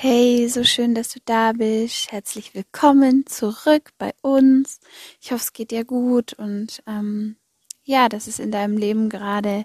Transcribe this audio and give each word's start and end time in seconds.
Hey, 0.00 0.46
so 0.48 0.62
schön, 0.62 0.94
dass 0.94 1.08
du 1.08 1.18
da 1.24 1.50
bist. 1.50 2.12
Herzlich 2.12 2.54
willkommen 2.54 3.26
zurück 3.26 3.90
bei 3.98 4.14
uns. 4.22 4.78
Ich 5.20 5.32
hoffe, 5.32 5.42
es 5.42 5.52
geht 5.52 5.72
dir 5.72 5.84
gut 5.84 6.34
und 6.34 6.84
ähm, 6.86 7.34
ja, 7.82 8.08
dass 8.08 8.28
es 8.28 8.38
in 8.38 8.52
deinem 8.52 8.76
Leben 8.76 9.08
gerade 9.08 9.64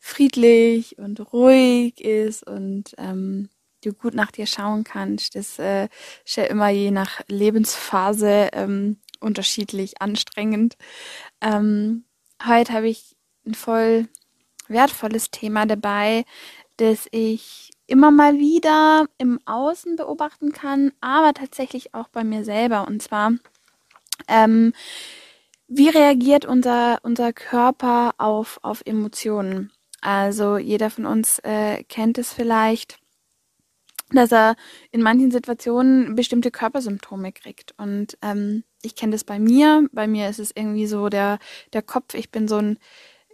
friedlich 0.00 0.98
und 0.98 1.32
ruhig 1.32 2.00
ist 2.00 2.44
und 2.44 2.92
ähm, 2.98 3.50
du 3.84 3.92
gut 3.92 4.14
nach 4.14 4.32
dir 4.32 4.46
schauen 4.46 4.82
kannst. 4.82 5.36
Das 5.36 5.60
äh, 5.60 5.88
ist 6.24 6.34
ja 6.34 6.42
immer 6.46 6.70
je 6.70 6.90
nach 6.90 7.20
Lebensphase 7.28 8.48
ähm, 8.54 8.96
unterschiedlich 9.20 10.02
anstrengend. 10.02 10.76
Ähm, 11.40 12.04
heute 12.44 12.72
habe 12.72 12.88
ich 12.88 13.14
ein 13.46 13.54
voll 13.54 14.08
wertvolles 14.66 15.30
Thema 15.30 15.66
dabei, 15.66 16.24
das 16.82 17.06
ich 17.12 17.70
immer 17.86 18.10
mal 18.10 18.38
wieder 18.38 19.06
im 19.18 19.38
Außen 19.46 19.94
beobachten 19.96 20.52
kann, 20.52 20.92
aber 21.00 21.32
tatsächlich 21.32 21.94
auch 21.94 22.08
bei 22.08 22.24
mir 22.24 22.44
selber. 22.44 22.88
Und 22.88 23.00
zwar, 23.00 23.32
ähm, 24.26 24.72
wie 25.68 25.88
reagiert 25.88 26.44
unser, 26.44 26.98
unser 27.04 27.32
Körper 27.32 28.14
auf, 28.18 28.58
auf 28.62 28.82
Emotionen? 28.84 29.70
Also 30.00 30.56
jeder 30.58 30.90
von 30.90 31.06
uns 31.06 31.38
äh, 31.44 31.84
kennt 31.84 32.18
es 32.18 32.32
vielleicht, 32.32 32.98
dass 34.10 34.32
er 34.32 34.56
in 34.90 35.02
manchen 35.02 35.30
Situationen 35.30 36.16
bestimmte 36.16 36.50
Körpersymptome 36.50 37.32
kriegt. 37.32 37.74
Und 37.78 38.18
ähm, 38.22 38.64
ich 38.82 38.96
kenne 38.96 39.12
das 39.12 39.22
bei 39.22 39.38
mir. 39.38 39.88
Bei 39.92 40.08
mir 40.08 40.28
ist 40.28 40.40
es 40.40 40.50
irgendwie 40.54 40.86
so 40.86 41.08
der, 41.08 41.38
der 41.72 41.82
Kopf. 41.82 42.14
Ich 42.14 42.30
bin 42.30 42.48
so 42.48 42.56
ein 42.56 42.78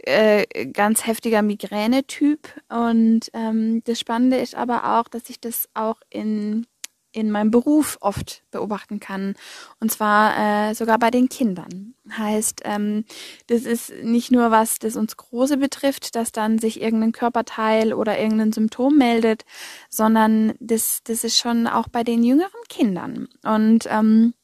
äh, 0.05 0.67
ganz 0.67 1.07
heftiger 1.07 1.43
Migräne-Typ. 1.43 2.49
Und 2.69 3.31
ähm, 3.33 3.83
das 3.85 4.01
Spannende 4.01 4.39
ist 4.39 4.55
aber 4.55 4.99
auch, 4.99 5.09
dass 5.09 5.29
ich 5.29 5.41
das 5.41 5.69
auch 5.75 6.01
in, 6.11 6.67
in 7.13 7.31
meinem 7.31 7.51
Beruf 7.51 7.99
oft 8.01 8.43
beobachten 8.51 9.01
kann. 9.01 9.35
Und 9.81 9.91
zwar 9.91 10.71
äh, 10.71 10.75
sogar 10.75 10.99
bei 10.99 11.11
den 11.11 11.29
Kindern. 11.29 11.95
Heißt, 12.17 12.63
ähm, 12.65 13.05
das 13.49 13.63
ist 13.63 13.93
nicht 14.03 14.31
nur 14.31 14.51
was, 14.51 14.79
das 14.79 14.97
uns 14.97 15.17
Große 15.17 15.57
betrifft, 15.57 16.15
dass 16.15 16.33
dann 16.33 16.59
sich 16.59 16.81
irgendein 16.81 17.13
Körperteil 17.13 17.93
oder 17.93 18.19
irgendein 18.19 18.53
Symptom 18.53 18.97
meldet, 18.97 19.45
sondern 19.91 20.55
das, 20.61 21.01
das 21.05 21.25
ist 21.25 21.39
schon 21.39 21.67
auch 21.67 21.89
bei 21.89 22.05
den 22.05 22.23
jüngeren 22.23 22.63
Kindern. 22.69 23.29
Und 23.43 23.87
ähm, 23.91 24.35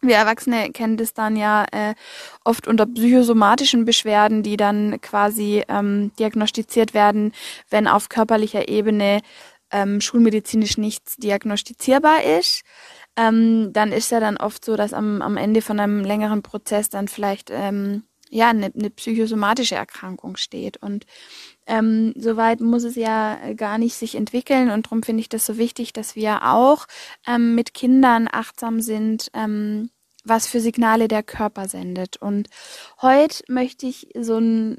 wir 0.00 0.16
Erwachsene 0.16 0.70
kennen 0.72 0.96
das 0.96 1.12
dann 1.12 1.36
ja 1.36 1.64
äh, 1.72 1.94
oft 2.44 2.68
unter 2.68 2.86
psychosomatischen 2.86 3.84
Beschwerden, 3.84 4.42
die 4.42 4.56
dann 4.56 5.00
quasi 5.00 5.64
ähm, 5.68 6.12
diagnostiziert 6.18 6.94
werden, 6.94 7.32
wenn 7.70 7.88
auf 7.88 8.08
körperlicher 8.08 8.68
Ebene 8.68 9.20
ähm, 9.70 10.00
schulmedizinisch 10.00 10.78
nichts 10.78 11.16
diagnostizierbar 11.16 12.22
ist. 12.38 12.62
Ähm, 13.16 13.72
dann 13.72 13.92
ist 13.92 14.10
ja 14.10 14.20
dann 14.20 14.36
oft 14.36 14.64
so, 14.64 14.76
dass 14.76 14.92
am, 14.92 15.20
am 15.22 15.36
Ende 15.36 15.62
von 15.62 15.80
einem 15.80 16.04
längeren 16.04 16.42
Prozess 16.42 16.88
dann 16.88 17.08
vielleicht 17.08 17.50
ähm, 17.50 18.04
ja 18.30 18.48
eine, 18.50 18.72
eine 18.72 18.90
psychosomatische 18.90 19.74
Erkrankung 19.74 20.36
steht. 20.36 20.76
Und 20.76 21.04
ähm, 21.68 22.14
soweit 22.16 22.60
muss 22.60 22.84
es 22.84 22.96
ja 22.96 23.52
gar 23.54 23.78
nicht 23.78 23.94
sich 23.94 24.14
entwickeln 24.14 24.70
und 24.70 24.86
darum 24.86 25.02
finde 25.02 25.20
ich 25.20 25.28
das 25.28 25.46
so 25.46 25.58
wichtig, 25.58 25.92
dass 25.92 26.16
wir 26.16 26.42
auch 26.52 26.86
ähm, 27.26 27.54
mit 27.54 27.74
Kindern 27.74 28.28
achtsam 28.30 28.80
sind, 28.80 29.30
ähm, 29.34 29.90
was 30.24 30.46
für 30.46 30.60
Signale 30.60 31.08
der 31.08 31.22
Körper 31.22 31.68
sendet. 31.68 32.16
Und 32.16 32.48
heute 33.00 33.44
möchte 33.48 33.86
ich 33.86 34.08
so 34.18 34.38
ein, 34.38 34.78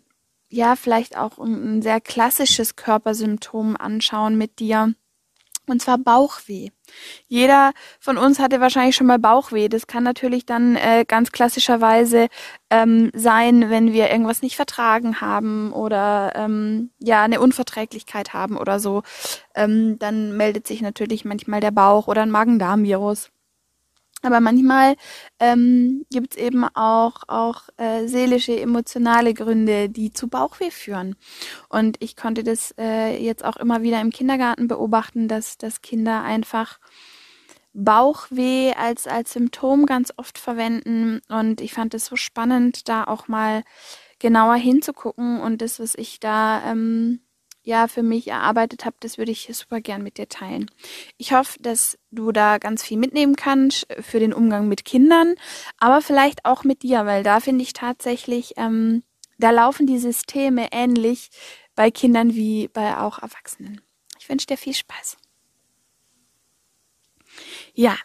ja, 0.49 0.75
vielleicht 0.75 1.17
auch 1.17 1.37
ein 1.37 1.81
sehr 1.81 2.01
klassisches 2.01 2.75
Körpersymptom 2.75 3.77
anschauen 3.77 4.37
mit 4.37 4.59
dir. 4.59 4.93
Und 5.69 5.81
zwar 5.81 5.97
Bauchweh. 5.97 6.69
Jeder 7.27 7.71
von 7.99 8.17
uns 8.17 8.39
hatte 8.39 8.59
wahrscheinlich 8.61 8.95
schon 8.95 9.07
mal 9.07 9.19
Bauchweh. 9.19 9.67
Das 9.69 9.87
kann 9.87 10.03
natürlich 10.03 10.45
dann 10.45 10.75
äh, 10.75 11.05
ganz 11.07 11.31
klassischerweise 11.31 12.27
ähm, 12.69 13.11
sein, 13.13 13.69
wenn 13.69 13.93
wir 13.93 14.09
irgendwas 14.09 14.41
nicht 14.41 14.55
vertragen 14.55 15.21
haben 15.21 15.71
oder 15.71 16.33
ähm, 16.35 16.91
ja 16.99 17.23
eine 17.23 17.39
Unverträglichkeit 17.39 18.33
haben 18.33 18.57
oder 18.57 18.79
so. 18.79 19.03
Ähm, 19.55 19.99
dann 19.99 20.35
meldet 20.35 20.67
sich 20.67 20.81
natürlich 20.81 21.25
manchmal 21.25 21.59
der 21.59 21.71
Bauch 21.71 22.07
oder 22.07 22.23
ein 22.23 22.31
Magen-Darm-Virus. 22.31 23.31
Aber 24.21 24.41
manchmal 24.41 24.95
ähm, 25.39 26.05
gibt 26.11 26.35
es 26.35 26.41
eben 26.41 26.65
auch, 26.65 27.23
auch 27.27 27.69
äh, 27.77 28.05
seelische, 28.07 28.59
emotionale 28.59 29.33
Gründe, 29.33 29.89
die 29.89 30.11
zu 30.11 30.27
Bauchweh 30.27 30.71
führen. 30.71 31.15
Und 31.69 31.97
ich 32.01 32.15
konnte 32.15 32.43
das 32.43 32.73
äh, 32.77 33.17
jetzt 33.17 33.45
auch 33.45 33.55
immer 33.57 33.81
wieder 33.81 34.01
im 34.01 34.11
Kindergarten 34.11 34.67
beobachten, 34.67 35.27
dass, 35.27 35.57
dass 35.57 35.81
Kinder 35.81 36.23
einfach 36.23 36.79
Bauchweh 37.73 38.73
als, 38.73 39.07
als 39.07 39.33
Symptom 39.33 39.85
ganz 39.85 40.11
oft 40.17 40.37
verwenden. 40.37 41.21
Und 41.29 41.61
ich 41.61 41.73
fand 41.73 41.93
es 41.93 42.05
so 42.05 42.15
spannend, 42.17 42.89
da 42.89 43.05
auch 43.05 43.27
mal 43.29 43.63
genauer 44.19 44.55
hinzugucken. 44.55 45.39
Und 45.39 45.61
das, 45.61 45.79
was 45.79 45.95
ich 45.95 46.19
da 46.19 46.61
ähm, 46.69 47.21
ja 47.69 47.87
für 47.87 48.03
mich 48.03 48.27
erarbeitet 48.27 48.83
habe, 48.83 48.97
das 48.99 49.17
würde 49.17 49.31
ich 49.31 49.49
super 49.53 49.79
gern 49.79 50.03
mit 50.03 50.17
dir 50.17 50.27
teilen. 50.27 50.69
Ich 51.17 51.31
hoffe, 51.31 51.57
dass 51.61 51.97
du 52.11 52.31
da 52.31 52.57
ganz 52.57 52.83
viel 52.83 52.97
mitnehmen 52.97 53.35
kannst 53.35 53.87
für 54.01 54.19
den 54.19 54.33
Umgang 54.33 54.67
mit 54.67 54.83
Kindern, 54.83 55.35
aber 55.77 56.01
vielleicht 56.01 56.43
auch 56.43 56.65
mit 56.65 56.83
dir, 56.83 57.05
weil 57.05 57.23
da 57.23 57.39
finde 57.39 57.63
ich 57.63 57.73
tatsächlich, 57.73 58.55
ähm, 58.57 59.03
da 59.37 59.51
laufen 59.51 59.87
die 59.87 59.99
Systeme 59.99 60.67
ähnlich 60.71 61.29
bei 61.75 61.91
Kindern 61.91 62.33
wie 62.33 62.67
bei 62.67 62.97
auch 62.97 63.19
Erwachsenen. 63.19 63.79
Ich 64.19 64.27
wünsche 64.27 64.47
dir 64.47 64.57
viel 64.57 64.73
Spaß. 64.73 65.17
Ja, 67.73 67.95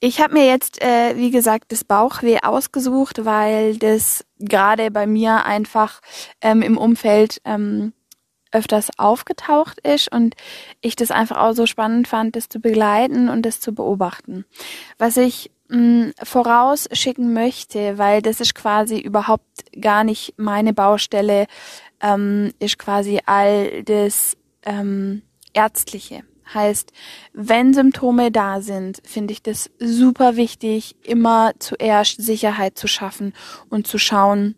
ich 0.00 0.20
habe 0.20 0.34
mir 0.34 0.46
jetzt, 0.46 0.82
äh, 0.82 1.16
wie 1.16 1.30
gesagt, 1.30 1.72
das 1.72 1.84
Bauchweh 1.84 2.40
ausgesucht, 2.42 3.24
weil 3.24 3.78
das 3.78 4.26
gerade 4.38 4.90
bei 4.90 5.06
mir 5.06 5.46
einfach 5.46 6.00
ähm, 6.42 6.60
im 6.60 6.76
Umfeld 6.76 7.40
ähm, 7.44 7.94
öfters 8.54 8.90
aufgetaucht 8.98 9.80
ist 9.80 10.10
und 10.10 10.34
ich 10.80 10.96
das 10.96 11.10
einfach 11.10 11.36
auch 11.36 11.52
so 11.52 11.66
spannend 11.66 12.08
fand, 12.08 12.36
das 12.36 12.48
zu 12.48 12.60
begleiten 12.60 13.28
und 13.28 13.42
das 13.42 13.60
zu 13.60 13.74
beobachten. 13.74 14.44
Was 14.96 15.16
ich 15.16 15.50
mh, 15.68 15.78
mm, 15.78 16.12
vorausschicken 16.22 17.32
möchte, 17.32 17.98
weil 17.98 18.22
das 18.22 18.40
ist 18.40 18.54
quasi 18.54 18.98
überhaupt 18.98 19.64
gar 19.80 20.04
nicht 20.04 20.34
meine 20.36 20.72
Baustelle, 20.72 21.46
ähm, 22.00 22.52
ist 22.60 22.78
quasi 22.78 23.20
all 23.26 23.82
das 23.82 24.36
ähm, 24.64 25.22
Ärztliche. 25.52 26.22
Heißt, 26.52 26.92
wenn 27.32 27.72
Symptome 27.72 28.30
da 28.30 28.60
sind, 28.60 29.00
finde 29.04 29.32
ich 29.32 29.42
das 29.42 29.70
super 29.78 30.36
wichtig, 30.36 30.94
immer 31.02 31.52
zuerst 31.58 32.22
Sicherheit 32.22 32.76
zu 32.76 32.86
schaffen 32.86 33.32
und 33.70 33.86
zu 33.86 33.98
schauen, 33.98 34.54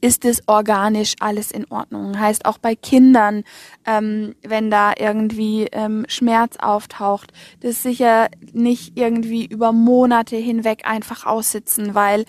ist 0.00 0.24
es 0.24 0.42
organisch 0.46 1.14
alles 1.20 1.50
in 1.50 1.66
Ordnung. 1.70 2.18
Heißt 2.18 2.44
auch 2.46 2.58
bei 2.58 2.74
Kindern, 2.74 3.44
ähm, 3.86 4.34
wenn 4.42 4.70
da 4.70 4.92
irgendwie 4.98 5.68
ähm, 5.72 6.04
Schmerz 6.08 6.56
auftaucht, 6.58 7.32
das 7.60 7.82
sicher 7.82 8.28
nicht 8.52 8.96
irgendwie 8.96 9.46
über 9.46 9.72
Monate 9.72 10.36
hinweg 10.36 10.86
einfach 10.86 11.26
aussitzen, 11.26 11.94
weil 11.94 12.24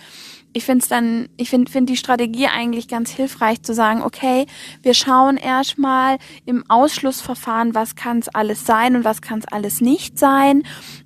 ich 0.51 0.65
finde 0.65 0.81
es 0.81 0.89
dann, 0.89 1.29
ich 1.37 1.49
finde 1.49 1.71
find 1.71 1.89
die 1.89 1.97
Strategie 1.97 2.47
eigentlich 2.47 2.87
ganz 2.87 3.11
hilfreich 3.11 3.61
zu 3.61 3.73
sagen, 3.73 4.01
okay, 4.01 4.47
wir 4.81 4.95
schauen 4.95 5.37
erstmal 5.37 6.17
im 6.45 6.63
Ausschlussverfahren, 6.67 7.75
was 7.75 7.95
kann 7.95 8.19
es 8.19 8.29
alles 8.29 8.65
sein 8.65 8.95
und 8.95 9.03
was 9.03 9.21
kann 9.21 9.39
es 9.39 9.47
alles 9.47 9.79
nicht 9.79 10.17
sein 10.17 10.63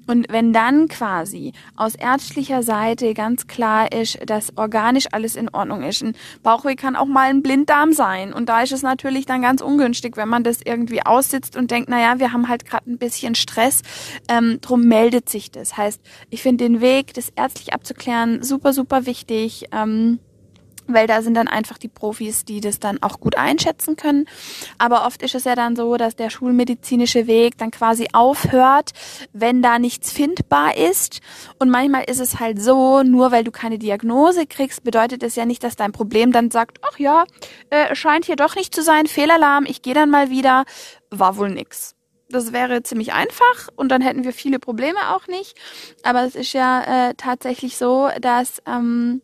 und 0.08 0.28
wenn 0.30 0.54
dann 0.54 0.88
quasi 0.88 1.54
aus 1.76 1.96
ärztlicher 1.96 2.64
Seite 2.64 3.14
ganz 3.14 3.48
klar 3.48 3.92
ist, 3.92 4.20
dass 4.26 4.58
organisch 4.58 5.08
alles 5.12 5.36
in 5.36 5.50
Ordnung 5.50 5.84
ist, 5.84 6.04
ein 6.04 6.16
Bauchweh 6.54 6.76
kann 6.76 6.96
auch 6.96 7.08
mal 7.08 7.32
ein 7.32 7.42
Blinddarm 7.42 7.94
sein. 7.94 8.32
Und 8.32 8.48
da 8.48 8.62
ist 8.62 8.72
es 8.72 8.84
natürlich 8.84 9.26
dann 9.26 9.42
ganz 9.42 9.60
ungünstig, 9.60 10.18
wenn 10.18 10.30
man 10.30 10.44
das 10.44 10.60
irgendwie 10.64 11.04
aussitzt 11.04 11.56
und 11.56 11.72
denkt, 11.72 11.90
naja, 11.90 12.20
wir 12.20 12.32
haben 12.32 12.48
halt 12.48 12.66
gerade 12.66 12.88
ein 12.92 13.00
bisschen 13.00 13.34
Stress, 13.34 13.82
ähm, 14.30 14.60
drum 14.62 14.82
meldet 14.88 15.30
sich 15.30 15.50
das. 15.50 15.78
Heißt, 15.78 16.00
ich 16.30 16.44
finde 16.44 16.66
den 16.66 16.80
Weg, 16.80 17.16
das 17.16 17.30
ärztlich 17.36 17.74
abzuklären, 17.74 18.44
super, 18.44 18.72
super 18.72 19.08
wichtig. 19.08 19.66
Ähm, 19.72 20.20
weil 20.88 21.08
da 21.08 21.22
sind 21.22 21.36
dann 21.36 21.48
einfach 21.48 21.78
die 21.78 21.88
Profis, 21.88 22.46
die 22.46 22.62
das 22.62 22.80
dann 22.80 23.02
auch 23.02 23.20
gut 23.20 23.38
einschätzen 23.38 23.96
können. 23.96 24.26
Aber 24.78 25.06
oft 25.06 25.22
ist 25.22 25.36
es 25.36 25.44
ja 25.44 25.56
dann 25.56 25.76
so, 25.76 25.98
dass 25.98 26.16
der 26.16 26.30
schulmedizinische 26.30 27.28
Weg 27.28 27.58
dann 27.58 27.72
quasi 27.72 28.08
aufhört, 28.14 28.92
wenn 29.32 29.62
da 29.62 29.80
nichts 29.80 30.12
findbar 30.12 30.78
ist. 30.78 31.20
Und 31.60 31.70
manchmal 31.70 32.04
ist 32.06 32.20
es 32.20 32.40
halt 32.40 32.62
so, 32.62 33.04
nur 33.04 33.32
weil 33.32 33.44
du 33.44 33.52
keine 33.52 33.80
Diagnose 33.80 34.46
kriegst, 34.46 34.84
bedeutet 34.84 35.24
es 35.24 35.36
ja 35.36 35.46
nicht, 35.46 35.64
dass 35.64 35.76
dein 35.76 35.92
Problem 35.92 36.32
dann 36.32 36.52
sagt, 36.52 36.80
ach 36.82 37.00
ja, 37.00 37.26
äh, 37.70 37.96
scheint 37.96 38.26
hier 38.26 38.36
doch 38.36 38.56
nicht 38.56 38.74
zu 38.76 38.82
sein, 38.84 39.08
Fehlalarm, 39.08 39.66
ich 39.68 39.82
gehe 39.82 39.94
dann 39.94 40.10
mal 40.10 40.30
wieder, 40.30 40.66
war 41.10 41.38
wohl 41.38 41.50
nix. 41.50 41.96
Das 42.30 42.52
wäre 42.52 42.82
ziemlich 42.82 43.14
einfach 43.14 43.70
und 43.76 43.90
dann 43.90 44.02
hätten 44.02 44.24
wir 44.24 44.34
viele 44.34 44.58
Probleme 44.58 45.14
auch 45.14 45.28
nicht. 45.28 45.56
Aber 46.04 46.24
es 46.24 46.36
ist 46.36 46.54
ja 46.54 47.10
äh, 47.10 47.14
tatsächlich 47.16 47.78
so, 47.78 48.10
dass 48.20 48.62
ähm, 48.66 49.22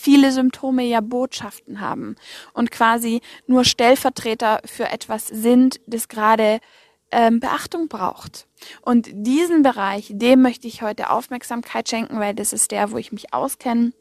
viele 0.00 0.32
Symptome 0.32 0.84
ja 0.84 1.00
Botschaften 1.00 1.80
haben 1.80 2.16
und 2.54 2.70
quasi 2.70 3.20
nur 3.46 3.64
Stellvertreter 3.64 4.60
für 4.64 4.88
etwas 4.88 5.26
sind, 5.26 5.80
das 5.86 6.08
gerade 6.08 6.60
ähm, 7.10 7.40
Beachtung 7.40 7.88
braucht. 7.88 8.46
Und 8.82 9.08
diesen 9.12 9.62
Bereich, 9.62 10.10
dem 10.14 10.42
möchte 10.42 10.68
ich 10.68 10.82
heute 10.82 11.10
Aufmerksamkeit 11.10 11.88
schenken, 11.88 12.18
weil 12.18 12.34
das 12.34 12.52
ist 12.52 12.70
der, 12.70 12.92
wo 12.92 12.96
ich 12.96 13.12
mich 13.12 13.34
auskenne. 13.34 13.92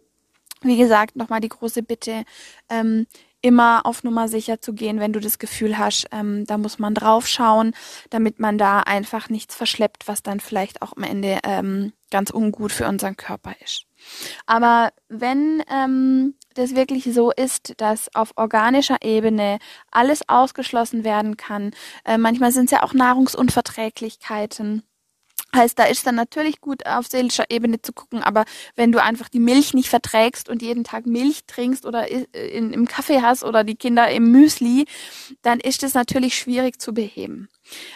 Wie 0.62 0.78
gesagt, 0.78 1.16
nochmal 1.16 1.40
die 1.40 1.50
große 1.50 1.84
Bitte, 1.84 2.24
ähm, 2.70 3.08
immer 3.42 3.86
auf 3.86 4.04
Nummer 4.04 4.28
sicher 4.28 4.62
zu 4.62 4.74
gehen, 4.74 5.00
wenn 5.00 5.14
du 5.14 5.20
das 5.20 5.40
Gefühl 5.40 5.78
hast, 5.78 6.08
ähm, 6.12 6.46
da 6.46 6.58
muss 6.58 6.80
man 6.80 6.94
drauf 6.94 7.28
schauen, 7.28 7.74
damit 8.10 8.40
man 8.40 8.58
da 8.58 8.82
einfach 8.82 9.30
nichts 9.30 9.56
verschleppt, 9.56 10.08
was 10.08 10.24
dann 10.24 10.40
vielleicht 10.40 10.82
auch 10.82 10.94
am 10.96 11.04
Ende 11.04 11.40
ähm, 11.44 11.94
ganz 12.12 12.32
ungut 12.32 12.72
für 12.72 12.88
unseren 12.88 13.18
Körper 13.18 13.54
ist. 13.64 13.86
Aber 14.46 14.92
wenn 15.08 15.64
ähm, 15.72 16.36
das 16.56 16.76
wirklich 16.76 17.06
so 17.14 17.32
ist, 17.32 17.74
dass 17.78 18.14
auf 18.16 18.34
organischer 18.36 18.98
Ebene 19.02 19.60
alles 19.92 20.28
ausgeschlossen 20.28 21.04
werden 21.04 21.38
kann, 21.38 21.72
äh, 22.06 22.18
manchmal 22.18 22.52
sind 22.52 22.66
es 22.66 22.72
ja 22.72 22.84
auch 22.84 22.94
Nahrungsunverträglichkeiten, 22.94 24.84
Heißt, 25.56 25.80
da 25.80 25.86
ist 25.86 26.06
dann 26.06 26.16
natürlich 26.16 26.62
gut 26.62 26.86
auf 26.86 27.08
seelischer 27.08 27.46
Ebene 27.50 27.82
zu 27.82 27.92
gucken, 27.92 28.22
aber 28.22 28.46
wenn 28.76 28.92
du 28.92 29.02
einfach 29.02 29.30
die 29.30 29.40
Milch 29.40 29.74
nicht 29.74 29.90
verträgst 29.90 30.48
und 30.48 30.62
jeden 30.62 30.84
Tag 30.84 31.08
Milch 31.08 31.46
trinkst 31.48 31.88
oder 31.88 32.08
in, 32.08 32.72
im 32.72 32.88
Kaffee 32.88 33.22
hast 33.22 33.44
oder 33.44 33.64
die 33.64 33.76
Kinder 33.76 34.10
im 34.12 34.32
Müsli, 34.32 34.86
dann 35.42 35.60
ist 35.60 35.82
es 35.82 35.96
natürlich 35.96 36.36
schwierig 36.36 36.80
zu 36.80 36.94
beheben. 36.94 37.50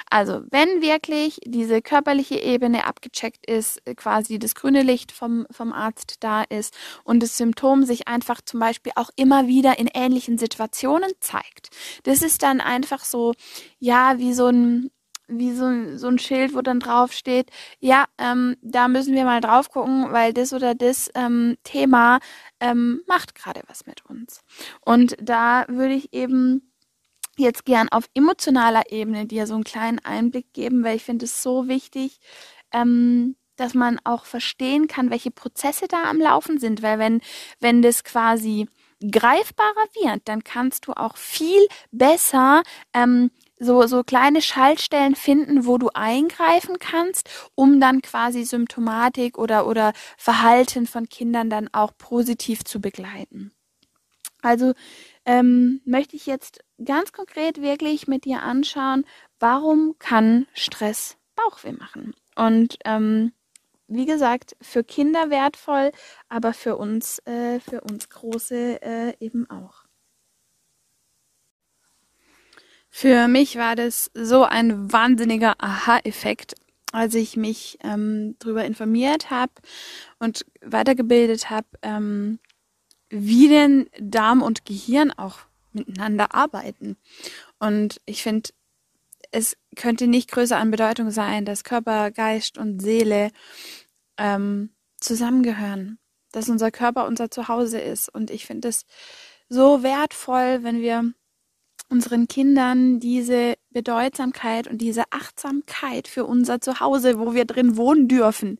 Also, 0.09 0.41
wenn 0.49 0.81
wirklich 0.81 1.39
diese 1.45 1.81
körperliche 1.81 2.39
Ebene 2.39 2.85
abgecheckt 2.85 3.45
ist, 3.45 3.81
quasi 3.95 4.39
das 4.39 4.55
grüne 4.55 4.81
Licht 4.81 5.11
vom, 5.11 5.45
vom 5.51 5.73
Arzt 5.73 6.17
da 6.21 6.43
ist 6.43 6.75
und 7.03 7.21
das 7.21 7.37
Symptom 7.37 7.83
sich 7.83 8.07
einfach 8.07 8.41
zum 8.41 8.59
Beispiel 8.59 8.93
auch 8.95 9.09
immer 9.15 9.47
wieder 9.47 9.77
in 9.77 9.89
ähnlichen 9.93 10.37
Situationen 10.37 11.11
zeigt, 11.19 11.69
das 12.03 12.21
ist 12.21 12.43
dann 12.43 12.61
einfach 12.61 13.05
so, 13.05 13.33
ja, 13.79 14.17
wie 14.17 14.33
so 14.33 14.47
ein, 14.47 14.89
wie 15.39 15.53
so, 15.53 15.97
so 15.97 16.07
ein 16.07 16.19
Schild, 16.19 16.53
wo 16.53 16.61
dann 16.61 16.79
drauf 16.79 17.13
steht, 17.13 17.49
ja, 17.79 18.05
ähm, 18.17 18.55
da 18.61 18.87
müssen 18.87 19.13
wir 19.13 19.25
mal 19.25 19.41
drauf 19.41 19.69
gucken, 19.69 20.11
weil 20.11 20.33
das 20.33 20.53
oder 20.53 20.75
das 20.75 21.09
ähm, 21.15 21.57
Thema 21.63 22.19
ähm, 22.59 23.01
macht 23.07 23.35
gerade 23.35 23.61
was 23.67 23.85
mit 23.85 24.05
uns. 24.05 24.41
Und 24.81 25.15
da 25.21 25.65
würde 25.67 25.93
ich 25.93 26.13
eben 26.13 26.73
jetzt 27.37 27.65
gern 27.65 27.89
auf 27.89 28.05
emotionaler 28.13 28.91
Ebene 28.91 29.25
dir 29.25 29.47
so 29.47 29.55
einen 29.55 29.63
kleinen 29.63 29.99
Einblick 29.99 30.53
geben, 30.53 30.83
weil 30.83 30.97
ich 30.97 31.03
finde 31.03 31.25
es 31.25 31.41
so 31.41 31.67
wichtig, 31.67 32.19
ähm, 32.71 33.35
dass 33.55 33.73
man 33.73 33.99
auch 34.03 34.25
verstehen 34.25 34.87
kann, 34.87 35.09
welche 35.09 35.31
Prozesse 35.31 35.87
da 35.87 36.03
am 36.09 36.19
Laufen 36.19 36.59
sind, 36.59 36.81
weil 36.81 36.99
wenn, 36.99 37.21
wenn 37.59 37.81
das 37.81 38.03
quasi 38.03 38.67
greifbarer 39.11 39.87
wird, 40.01 40.21
dann 40.25 40.43
kannst 40.43 40.87
du 40.87 40.93
auch 40.93 41.17
viel 41.17 41.67
besser 41.91 42.63
ähm, 42.93 43.31
so, 43.59 43.85
so 43.87 44.03
kleine 44.03 44.41
Schaltstellen 44.41 45.15
finden, 45.15 45.65
wo 45.65 45.77
du 45.77 45.89
eingreifen 45.93 46.79
kannst, 46.79 47.29
um 47.55 47.79
dann 47.79 48.01
quasi 48.01 48.43
Symptomatik 48.43 49.37
oder, 49.37 49.67
oder 49.67 49.93
Verhalten 50.17 50.87
von 50.87 51.07
Kindern 51.07 51.49
dann 51.49 51.69
auch 51.71 51.91
positiv 51.97 52.63
zu 52.63 52.81
begleiten. 52.81 53.51
Also 54.41 54.73
ähm, 55.25 55.81
möchte 55.85 56.15
ich 56.15 56.25
jetzt 56.25 56.59
ganz 56.83 57.13
konkret 57.13 57.61
wirklich 57.61 58.07
mit 58.07 58.25
dir 58.25 58.43
anschauen, 58.43 59.05
warum 59.39 59.95
kann 59.99 60.47
Stress 60.53 61.17
Bauchweh 61.35 61.71
machen? 61.71 62.13
Und 62.35 62.77
ähm, 62.83 63.31
wie 63.87 64.05
gesagt, 64.05 64.55
für 64.61 64.83
Kinder 64.83 65.29
wertvoll, 65.29 65.91
aber 66.27 66.53
für 66.53 66.77
uns, 66.77 67.19
äh, 67.25 67.59
für 67.59 67.81
uns 67.81 68.09
Große 68.09 68.81
äh, 68.81 69.13
eben 69.19 69.49
auch. 69.49 69.82
Für 72.95 73.27
mich 73.27 73.57
war 73.57 73.75
das 73.75 74.11
so 74.13 74.43
ein 74.43 74.93
wahnsinniger 74.93 75.55
Aha-Effekt, 75.57 76.53
als 76.91 77.15
ich 77.15 77.35
mich 77.35 77.79
ähm, 77.83 78.35
darüber 78.37 78.63
informiert 78.65 79.31
habe 79.31 79.51
und 80.19 80.45
weitergebildet 80.61 81.49
habe, 81.49 81.65
ähm, 81.81 82.37
wie 83.09 83.47
denn 83.47 83.89
Darm 83.99 84.43
und 84.43 84.65
Gehirn 84.65 85.11
auch 85.11 85.39
miteinander 85.71 86.35
arbeiten. 86.35 86.95
Und 87.57 87.99
ich 88.05 88.21
finde, 88.21 88.51
es 89.31 89.57
könnte 89.75 90.05
nicht 90.05 90.29
größer 90.29 90.57
an 90.57 90.69
Bedeutung 90.69 91.09
sein, 91.09 91.45
dass 91.45 91.63
Körper, 91.63 92.11
Geist 92.11 92.59
und 92.59 92.79
Seele 92.79 93.31
ähm, 94.19 94.69
zusammengehören, 94.99 95.97
dass 96.31 96.47
unser 96.47 96.69
Körper 96.69 97.07
unser 97.07 97.31
Zuhause 97.31 97.79
ist. 97.79 98.07
Und 98.07 98.29
ich 98.29 98.45
finde 98.45 98.67
es 98.67 98.85
so 99.49 99.81
wertvoll, 99.81 100.59
wenn 100.61 100.79
wir 100.79 101.11
unseren 101.89 102.27
Kindern 102.27 102.99
diese 102.99 103.55
Bedeutsamkeit 103.69 104.67
und 104.67 104.79
diese 104.79 105.03
Achtsamkeit 105.11 106.07
für 106.07 106.25
unser 106.25 106.59
Zuhause, 106.61 107.19
wo 107.19 107.33
wir 107.33 107.45
drin 107.45 107.77
wohnen 107.77 108.07
dürfen, 108.07 108.59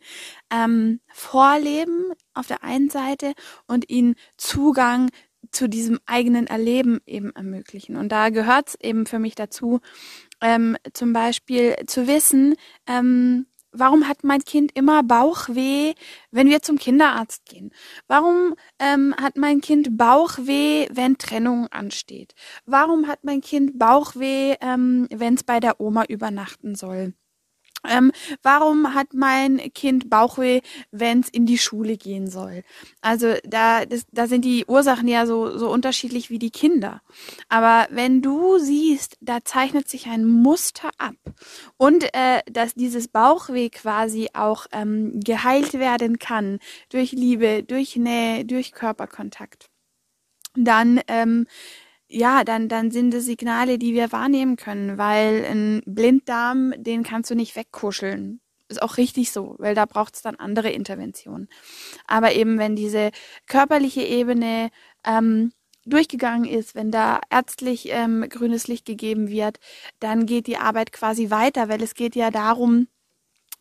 ähm, 0.52 1.00
vorleben 1.12 2.12
auf 2.34 2.48
der 2.48 2.64
einen 2.64 2.90
Seite 2.90 3.34
und 3.68 3.90
ihnen 3.90 4.16
Zugang 4.38 5.10
zu 5.52 5.68
diesem 5.68 6.00
eigenen 6.06 6.48
Erleben 6.48 7.00
eben 7.06 7.32
ermöglichen. 7.36 7.96
Und 7.96 8.12
da 8.12 8.30
gehört 8.30 8.70
es 8.70 8.76
eben 8.82 9.06
für 9.06 9.20
mich 9.20 9.36
dazu, 9.36 9.82
ähm, 10.42 10.78
zum 10.94 11.14
Beispiel 11.14 11.76
zu 11.88 12.08
wissen, 12.08 12.56
ähm, 12.88 13.46
Warum 13.76 14.08
hat 14.08 14.24
mein 14.24 14.42
Kind 14.42 14.72
immer 14.76 15.02
Bauchweh, 15.02 15.96
wenn 16.32 16.48
wir 16.48 16.62
zum 16.62 16.78
Kinderarzt 16.78 17.46
gehen? 17.46 17.72
Warum 18.08 18.56
ähm, 18.78 19.16
hat 19.20 19.36
mein 19.36 19.62
Kind 19.62 19.98
Bauchweh, 19.98 20.88
wenn 20.92 21.18
Trennung 21.18 21.68
ansteht? 21.68 22.36
Warum 22.66 23.08
hat 23.08 23.24
mein 23.24 23.42
Kind 23.42 23.80
Bauchweh, 23.80 24.56
ähm, 24.62 25.08
wenn 25.12 25.34
es 25.34 25.44
bei 25.44 25.60
der 25.60 25.82
Oma 25.82 26.06
übernachten 26.06 26.76
soll? 26.76 27.16
Ähm, 27.88 28.12
warum 28.42 28.94
hat 28.94 29.14
mein 29.14 29.58
Kind 29.74 30.10
Bauchweh, 30.10 30.62
wenn 30.92 31.20
es 31.20 31.30
in 31.30 31.46
die 31.46 31.58
Schule 31.58 31.98
gehen 31.98 32.28
soll? 32.30 32.64
Also 33.02 33.34
da, 33.44 33.86
das, 33.86 34.06
da 34.12 34.28
sind 34.28 34.46
die 34.46 34.66
Ursachen 34.66 35.08
ja 35.08 35.26
so, 35.26 35.58
so 35.58 35.70
unterschiedlich 35.70 36.30
wie 36.30 36.40
die 36.40 36.52
Kinder. 36.52 37.02
Aber 37.50 37.88
wenn 37.92 38.22
du 38.22 38.58
siehst, 38.58 39.18
da 39.22 39.44
zeichnet 39.44 39.90
sich 39.90 40.08
ein 40.08 40.26
Muster 40.26 40.92
ab 40.98 41.16
und 41.78 42.04
äh, 42.14 42.42
dass 42.52 42.74
dieses 42.74 43.08
Bauchweh 43.08 43.70
quasi 43.70 44.30
auch 44.34 44.68
ähm, 44.72 45.20
geheilt 45.20 45.74
werden 45.74 46.20
kann 46.20 46.60
durch 46.90 47.12
Liebe, 47.12 47.64
durch 47.64 47.96
Nähe, 47.96 48.46
durch 48.46 48.72
Körperkontakt, 48.72 49.68
dann 50.56 51.02
ähm, 51.08 51.48
ja, 52.14 52.44
dann, 52.44 52.70
dann 52.70 52.92
sind 52.92 53.14
es 53.14 53.26
Signale, 53.26 53.80
die 53.80 53.94
wir 53.94 54.12
wahrnehmen 54.12 54.56
können, 54.56 54.98
weil 54.98 55.46
ein 55.46 55.82
Blinddarm, 55.86 56.74
den 56.78 57.04
kannst 57.04 57.32
du 57.32 57.36
nicht 57.36 57.56
wegkuscheln. 57.56 58.40
Ist 58.70 58.82
auch 58.82 58.98
richtig 58.98 59.32
so, 59.32 59.56
weil 59.58 59.74
da 59.74 59.86
braucht 59.86 60.16
es 60.16 60.22
dann 60.22 60.36
andere 60.36 60.70
Interventionen. 60.70 61.50
Aber 62.06 62.34
eben, 62.34 62.60
wenn 62.60 62.76
diese 62.76 63.10
körperliche 63.48 64.04
Ebene 64.04 64.70
ähm, 65.04 65.52
durchgegangen 65.86 66.46
ist, 66.46 66.76
wenn 66.76 66.92
da 66.92 67.20
ärztlich 67.32 67.90
ähm, 67.90 68.26
grünes 68.30 68.68
Licht 68.68 68.86
gegeben 68.86 69.28
wird, 69.30 69.58
dann 70.00 70.26
geht 70.28 70.48
die 70.48 70.58
Arbeit 70.58 70.92
quasi 70.92 71.32
weiter, 71.32 71.68
weil 71.68 71.82
es 71.82 71.96
geht 71.96 72.16
ja 72.16 72.30
darum, 72.30 72.88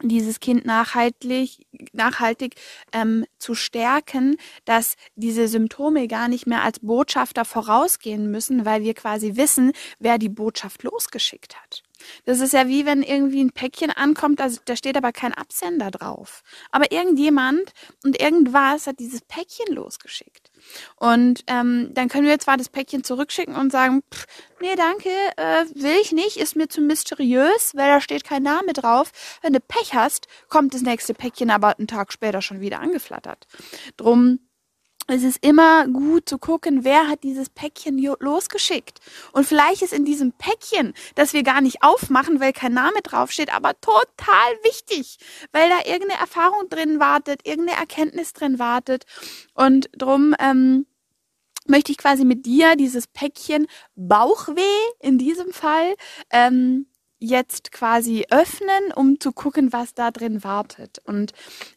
dieses 0.09 0.41
Kind 0.41 0.65
nachhaltig, 0.65 1.67
nachhaltig 1.93 2.55
ähm, 2.93 3.25
zu 3.39 3.55
stärken, 3.55 4.37
dass 4.65 4.97
diese 5.17 5.49
Symptome 5.49 6.09
gar 6.09 6.29
nicht 6.29 6.47
mehr 6.47 6.63
als 6.63 6.81
Botschafter 6.81 7.45
vorausgehen 7.45 8.31
müssen, 8.31 8.65
weil 8.65 8.83
wir 8.83 8.95
quasi 8.95 9.37
wissen, 9.37 9.73
wer 9.99 10.19
die 10.19 10.29
Botschaft 10.29 10.83
losgeschickt 10.83 11.57
hat. 11.61 11.83
Das 12.25 12.41
ist 12.41 12.53
ja 12.53 12.69
wie 12.69 12.87
wenn 12.87 13.03
irgendwie 13.03 13.43
ein 13.43 13.53
Päckchen 13.53 13.91
ankommt, 13.91 14.41
da, 14.41 14.49
da 14.65 14.77
steht 14.77 14.97
aber 14.97 15.13
kein 15.13 15.33
Absender 15.35 15.91
drauf. 15.91 16.43
Aber 16.71 16.91
irgendjemand 16.93 17.73
und 18.05 18.21
irgendwas 18.21 18.87
hat 18.87 18.99
dieses 18.99 19.21
Päckchen 19.23 19.75
losgeschickt. 19.75 20.51
Und 20.97 21.45
ähm, 21.47 21.91
dann 21.93 22.09
können 22.09 22.27
wir 22.27 22.39
zwar 22.39 22.57
das 22.57 22.69
Päckchen 22.69 23.05
zurückschicken 23.05 23.57
und 23.57 23.73
sagen, 23.73 24.03
pff, 24.13 24.27
nee, 24.61 24.75
danke, 24.77 25.11
äh, 25.37 25.65
will 25.75 25.99
ich 26.01 26.13
nicht, 26.13 26.37
ist 26.37 26.57
mir 26.57 26.69
zu 26.69 26.81
mysteriös, 26.81 27.73
weil 27.75 27.89
da 27.89 28.01
steht 28.01 28.25
kein 28.25 28.43
Name 28.43 28.73
drauf. 28.73 29.11
Wenn 29.43 29.53
du 29.53 29.61
Pech 29.61 29.95
hast, 29.95 30.29
kommt 30.49 30.75
das 30.75 30.83
nächste 30.83 31.15
Päckchen 31.15 31.51
aber 31.51 31.79
einen 31.79 31.89
Tag 31.89 32.13
später 32.13 32.43
schon 32.43 32.61
wieder 32.61 32.81
angeflattert. 32.81 33.47
Drum 33.97 34.41
es 35.09 35.25
ist 35.25 35.45
immer 35.45 35.87
gut 35.89 36.29
zu 36.29 36.39
gucken, 36.39 36.85
wer 36.85 37.09
hat 37.09 37.25
dieses 37.25 37.49
Päckchen 37.49 37.99
losgeschickt. 38.21 39.01
Und 39.33 39.47
vielleicht 39.47 39.83
ist 39.83 39.93
in 39.93 40.05
diesem 40.05 40.33
Päckchen, 40.33 40.95
das 41.15 41.33
wir 41.33 41.43
gar 41.43 41.61
nicht 41.61 41.83
aufmachen, 41.83 42.41
weil 42.41 42.53
kein 42.53 42.73
Name 42.73 43.03
draufsteht, 43.03 43.53
aber 43.55 43.79
total 43.81 44.53
wichtig, 44.63 45.19
weil 45.53 45.69
da 45.69 45.79
irgendeine 45.91 46.21
Erfahrung 46.21 46.69
drin 46.69 47.01
wartet, 47.01 47.47
irgendeine 47.47 47.79
Erkenntnis 47.79 48.33
drin 48.33 48.59
wartet. 48.59 49.05
Und 49.55 49.91
drum 49.97 50.35
ähm, 50.39 50.87
möchte 51.67 51.93
ich 51.93 51.99
quasi 51.99 52.25
mit 52.25 52.47
dir 52.47 52.77
dieses 52.77 53.07
Päckchen 53.07 53.67
Bauchweh 53.97 54.61
in 55.01 55.19
diesem 55.19 55.53
Fall 55.53 55.95
ähm, 56.31 56.87
jetzt 57.19 57.71
quasi 57.71 58.25
öffnen, 58.31 58.93
um 58.95 59.21
zu 59.21 59.33
gucken, 59.33 59.73
was 59.73 59.95
da 59.95 60.11
drin 60.11 60.43
wartet. 60.43 61.01
Und 61.05 61.33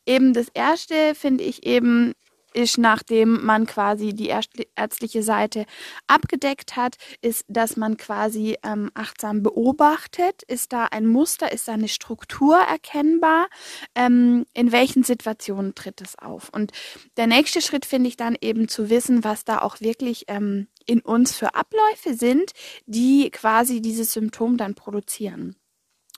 eben 0.06 0.34
das 0.34 0.48
erste 0.54 1.14
finde 1.14 1.44
ich 1.44 1.66
eben 1.66 2.14
ist, 2.56 2.78
nachdem 2.78 3.46
man 3.46 3.66
quasi 3.66 4.14
die 4.14 4.28
ärztliche 4.28 5.24
Seite 5.24 5.66
abgedeckt 6.08 6.76
hat, 6.76 6.96
ist, 7.22 7.46
dass 7.48 7.78
man 7.78 7.98
quasi 7.98 8.58
ähm, 8.64 8.92
achtsam 8.94 9.44
beobachtet. 9.44 10.44
Ist 10.44 10.74
da 10.74 10.86
ein 10.86 11.06
Muster, 11.06 11.52
ist 11.52 11.68
da 11.68 11.74
eine 11.74 11.88
Struktur 11.88 12.58
erkennbar? 12.58 13.48
Ähm, 13.94 14.46
in 14.54 14.72
welchen 14.72 15.04
Situationen 15.04 15.76
tritt 15.76 16.02
es 16.02 16.18
auf? 16.18 16.50
Und 16.50 16.72
der 17.18 17.28
nächste 17.28 17.62
Schritt 17.62 17.86
finde 17.86 18.08
ich 18.08 18.18
dann 18.18 18.38
eben 18.40 18.68
zu 18.68 18.90
wissen, 18.90 19.24
was 19.24 19.44
da 19.44 19.62
auch 19.62 19.82
wirklich 19.82 20.26
ähm, 20.28 20.68
in 20.86 21.02
uns 21.02 21.36
für 21.36 21.56
Abläufe 21.56 22.14
sind, 22.14 22.52
die 22.86 23.30
quasi 23.32 23.82
dieses 23.82 24.14
Symptom 24.14 24.58
dann 24.58 24.76
produzieren. 24.76 25.56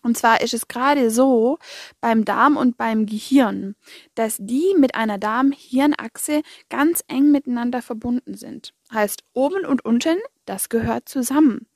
Und 0.03 0.17
zwar 0.17 0.41
ist 0.41 0.53
es 0.53 0.67
gerade 0.67 1.09
so 1.09 1.57
beim 2.01 2.23
Darm 2.23 2.55
und 2.55 2.77
beim 2.77 3.05
Gehirn, 3.05 3.75
dass 4.15 4.37
die 4.39 4.75
mit 4.77 4.95
einer 4.95 5.17
Darm-Hirn-Achse 5.17 6.43
ganz 6.69 7.03
eng 7.07 7.31
miteinander 7.31 7.81
verbunden 7.81 8.35
sind. 8.35 8.73
Heißt, 8.93 9.23
oben 9.33 9.65
und 9.65 9.83
unten, 9.83 10.17
das 10.45 10.69
gehört 10.69 11.09
zusammen. 11.09 11.67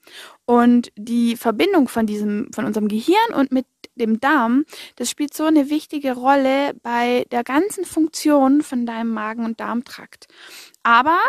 Und 0.45 0.91
die 0.95 1.35
Verbindung 1.35 1.87
von 1.87 2.05
diesem, 2.05 2.49
von 2.53 2.65
unserem 2.65 2.87
Gehirn 2.87 3.33
und 3.35 3.51
mit 3.51 3.65
dem 3.95 4.19
Darm, 4.19 4.65
das 4.95 5.09
spielt 5.09 5.33
so 5.33 5.43
eine 5.43 5.69
wichtige 5.69 6.13
Rolle 6.13 6.73
bei 6.81 7.25
der 7.31 7.43
ganzen 7.43 7.85
Funktion 7.85 8.61
von 8.61 8.85
deinem 8.85 9.09
Magen- 9.09 9.45
und 9.45 9.59
Darmtrakt. 9.59 10.27
Aber, 10.83 11.19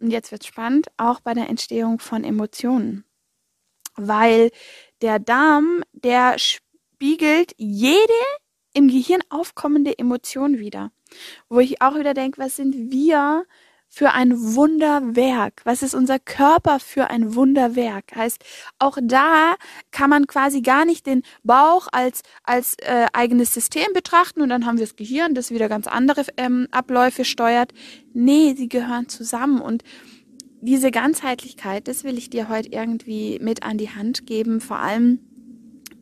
und 0.00 0.10
jetzt 0.10 0.32
wird's 0.32 0.46
spannend, 0.46 0.88
auch 0.96 1.20
bei 1.20 1.34
der 1.34 1.48
Entstehung 1.48 2.00
von 2.00 2.24
Emotionen. 2.24 3.04
Weil 3.96 4.50
der 5.02 5.18
Darm, 5.18 5.82
der 5.92 6.36
spiegelt 6.38 7.52
jede 7.56 7.98
im 8.74 8.88
Gehirn 8.88 9.22
aufkommende 9.30 9.98
Emotion 9.98 10.58
wieder. 10.58 10.90
Wo 11.48 11.60
ich 11.60 11.80
auch 11.80 11.94
wieder 11.94 12.14
denke, 12.14 12.40
was 12.40 12.56
sind 12.56 12.90
wir 12.92 13.44
für 13.88 14.12
ein 14.12 14.54
Wunderwerk? 14.54 15.62
Was 15.64 15.82
ist 15.82 15.94
unser 15.94 16.18
Körper 16.18 16.78
für 16.78 17.08
ein 17.08 17.34
Wunderwerk? 17.34 18.14
Heißt, 18.14 18.44
auch 18.78 18.98
da 19.00 19.54
kann 19.90 20.10
man 20.10 20.26
quasi 20.26 20.60
gar 20.60 20.84
nicht 20.84 21.06
den 21.06 21.22
Bauch 21.42 21.88
als, 21.90 22.22
als 22.44 22.74
äh, 22.80 23.06
eigenes 23.12 23.54
System 23.54 23.86
betrachten 23.94 24.42
und 24.42 24.50
dann 24.50 24.66
haben 24.66 24.78
wir 24.78 24.84
das 24.84 24.96
Gehirn, 24.96 25.34
das 25.34 25.50
wieder 25.50 25.68
ganz 25.68 25.86
andere 25.86 26.26
ähm, 26.36 26.68
Abläufe 26.70 27.24
steuert. 27.24 27.72
Nee, 28.12 28.54
sie 28.56 28.68
gehören 28.68 29.08
zusammen 29.08 29.60
und 29.60 29.82
diese 30.60 30.90
Ganzheitlichkeit, 30.90 31.88
das 31.88 32.04
will 32.04 32.18
ich 32.18 32.30
dir 32.30 32.48
heute 32.48 32.70
irgendwie 32.72 33.38
mit 33.40 33.62
an 33.62 33.78
die 33.78 33.90
Hand 33.90 34.26
geben, 34.26 34.60
vor 34.60 34.78
allem 34.78 35.20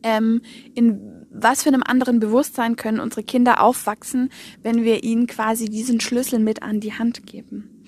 ähm, 0.03 0.41
in 0.73 1.17
was 1.29 1.63
für 1.63 1.69
einem 1.69 1.83
anderen 1.85 2.19
Bewusstsein 2.19 2.75
können 2.75 2.99
unsere 2.99 3.23
Kinder 3.23 3.61
aufwachsen, 3.61 4.29
wenn 4.63 4.83
wir 4.83 5.03
ihnen 5.03 5.27
quasi 5.27 5.65
diesen 5.65 5.99
Schlüssel 5.99 6.39
mit 6.39 6.63
an 6.63 6.79
die 6.79 6.93
Hand 6.93 7.27
geben. 7.27 7.83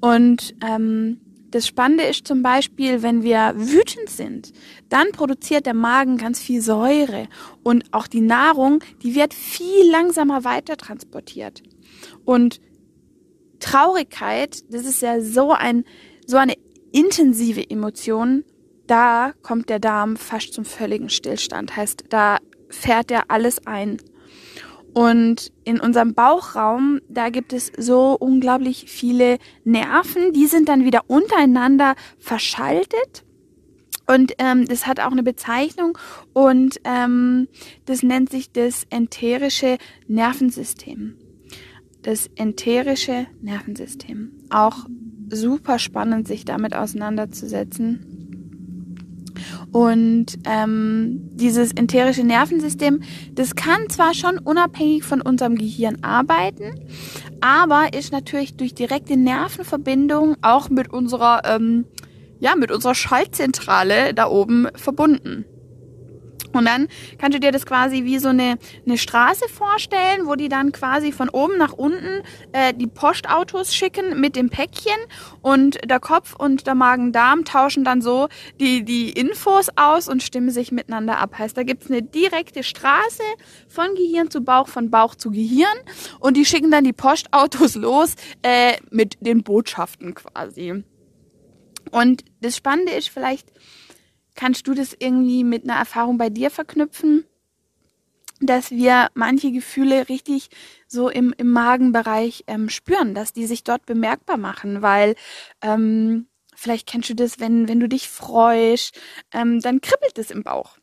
Und 0.00 0.54
ähm, 0.66 1.20
das 1.50 1.66
Spannende 1.66 2.04
ist 2.04 2.26
zum 2.26 2.42
Beispiel, 2.42 3.02
wenn 3.02 3.22
wir 3.22 3.54
wütend 3.56 4.10
sind, 4.10 4.52
dann 4.88 5.12
produziert 5.12 5.66
der 5.66 5.74
Magen 5.74 6.18
ganz 6.18 6.40
viel 6.40 6.60
Säure 6.60 7.28
und 7.62 7.84
auch 7.92 8.06
die 8.06 8.20
Nahrung, 8.20 8.80
die 9.02 9.14
wird 9.14 9.32
viel 9.32 9.90
langsamer 9.90 10.44
weiter 10.44 10.76
transportiert. 10.76 11.62
Und 12.24 12.60
Traurigkeit, 13.60 14.62
das 14.72 14.84
ist 14.84 15.02
ja 15.02 15.20
so 15.20 15.52
ein 15.52 15.84
so 16.28 16.36
eine 16.36 16.54
intensive 16.92 17.68
Emotion, 17.68 18.44
da 18.86 19.32
kommt 19.42 19.70
der 19.70 19.78
Darm 19.78 20.16
fast 20.16 20.52
zum 20.52 20.64
völligen 20.66 21.08
Stillstand. 21.08 21.74
Heißt, 21.74 22.04
da 22.10 22.36
fährt 22.68 23.10
er 23.10 23.30
alles 23.30 23.66
ein. 23.66 23.96
Und 24.92 25.52
in 25.64 25.80
unserem 25.80 26.14
Bauchraum, 26.14 27.00
da 27.08 27.30
gibt 27.30 27.52
es 27.52 27.72
so 27.78 28.14
unglaublich 28.18 28.84
viele 28.88 29.38
Nerven, 29.64 30.32
die 30.34 30.46
sind 30.46 30.68
dann 30.68 30.84
wieder 30.84 31.02
untereinander 31.06 31.94
verschaltet. 32.18 33.24
Und 34.06 34.34
ähm, 34.38 34.66
das 34.66 34.86
hat 34.86 35.00
auch 35.00 35.12
eine 35.12 35.22
Bezeichnung 35.22 35.98
und 36.32 36.80
ähm, 36.84 37.48
das 37.84 38.02
nennt 38.02 38.30
sich 38.30 38.52
das 38.52 38.84
enterische 38.88 39.76
Nervensystem. 40.06 41.16
Das 42.08 42.30
enterische 42.36 43.26
Nervensystem. 43.42 44.32
Auch 44.48 44.86
super 45.28 45.78
spannend, 45.78 46.26
sich 46.26 46.46
damit 46.46 46.74
auseinanderzusetzen. 46.74 48.00
Und 49.72 50.38
ähm, 50.46 51.20
dieses 51.34 51.72
enterische 51.72 52.24
Nervensystem, 52.24 53.02
das 53.34 53.54
kann 53.56 53.90
zwar 53.90 54.14
schon 54.14 54.38
unabhängig 54.38 55.04
von 55.04 55.20
unserem 55.20 55.56
Gehirn 55.56 55.98
arbeiten, 56.00 56.80
aber 57.42 57.92
ist 57.92 58.10
natürlich 58.10 58.56
durch 58.56 58.74
direkte 58.74 59.18
Nervenverbindung 59.18 60.36
auch 60.40 60.70
mit 60.70 60.90
unserer, 60.90 61.42
ähm, 61.44 61.84
ja, 62.40 62.56
mit 62.56 62.72
unserer 62.72 62.94
Schaltzentrale 62.94 64.14
da 64.14 64.30
oben 64.30 64.68
verbunden. 64.76 65.44
Und 66.52 66.64
dann 66.64 66.88
kannst 67.18 67.36
du 67.36 67.40
dir 67.40 67.52
das 67.52 67.66
quasi 67.66 68.04
wie 68.04 68.18
so 68.18 68.28
eine, 68.28 68.58
eine 68.86 68.98
Straße 68.98 69.48
vorstellen, 69.48 70.26
wo 70.26 70.34
die 70.34 70.48
dann 70.48 70.72
quasi 70.72 71.12
von 71.12 71.28
oben 71.28 71.58
nach 71.58 71.72
unten 71.72 72.22
äh, 72.52 72.72
die 72.74 72.86
Postautos 72.86 73.74
schicken 73.74 74.20
mit 74.20 74.36
dem 74.36 74.50
Päckchen 74.50 74.98
und 75.42 75.78
der 75.88 76.00
Kopf 76.00 76.34
und 76.34 76.66
der 76.66 76.74
Magen-Darm 76.74 77.44
tauschen 77.44 77.84
dann 77.84 78.02
so 78.02 78.28
die, 78.60 78.84
die 78.84 79.10
Infos 79.10 79.68
aus 79.76 80.08
und 80.08 80.22
stimmen 80.22 80.50
sich 80.50 80.72
miteinander 80.72 81.18
ab. 81.18 81.38
Heißt, 81.38 81.56
da 81.56 81.62
gibt's 81.62 81.90
eine 81.90 82.02
direkte 82.02 82.62
Straße 82.62 83.22
von 83.68 83.94
Gehirn 83.94 84.30
zu 84.30 84.40
Bauch, 84.40 84.68
von 84.68 84.90
Bauch 84.90 85.14
zu 85.14 85.30
Gehirn 85.30 85.76
und 86.20 86.36
die 86.36 86.44
schicken 86.44 86.70
dann 86.70 86.84
die 86.84 86.92
Postautos 86.92 87.74
los 87.74 88.14
äh, 88.42 88.76
mit 88.90 89.16
den 89.20 89.42
Botschaften 89.42 90.14
quasi. 90.14 90.84
Und 91.90 92.24
das 92.40 92.56
Spannende 92.56 92.92
ist 92.92 93.08
vielleicht, 93.08 93.50
Kannst 94.38 94.68
du 94.68 94.74
das 94.74 94.94
irgendwie 94.96 95.42
mit 95.42 95.64
einer 95.64 95.76
Erfahrung 95.76 96.16
bei 96.16 96.30
dir 96.30 96.50
verknüpfen? 96.50 97.24
dass 98.40 98.70
wir 98.70 99.08
manche 99.14 99.50
Gefühle 99.50 100.08
richtig 100.08 100.48
so 100.86 101.08
im, 101.08 101.34
im 101.36 101.50
Magenbereich 101.50 102.44
ähm, 102.46 102.68
spüren, 102.68 103.12
dass 103.12 103.32
die 103.32 103.46
sich 103.46 103.64
dort 103.64 103.84
bemerkbar 103.84 104.36
machen, 104.36 104.80
weil 104.80 105.16
ähm, 105.60 106.28
vielleicht 106.54 106.86
kennst 106.86 107.10
du 107.10 107.16
das, 107.16 107.40
wenn, 107.40 107.66
wenn 107.66 107.80
du 107.80 107.88
dich 107.88 108.08
freust, 108.08 108.96
ähm, 109.32 109.58
dann 109.58 109.80
kribbelt 109.80 110.16
es 110.18 110.30
im 110.30 110.44
Bauch. 110.44 110.78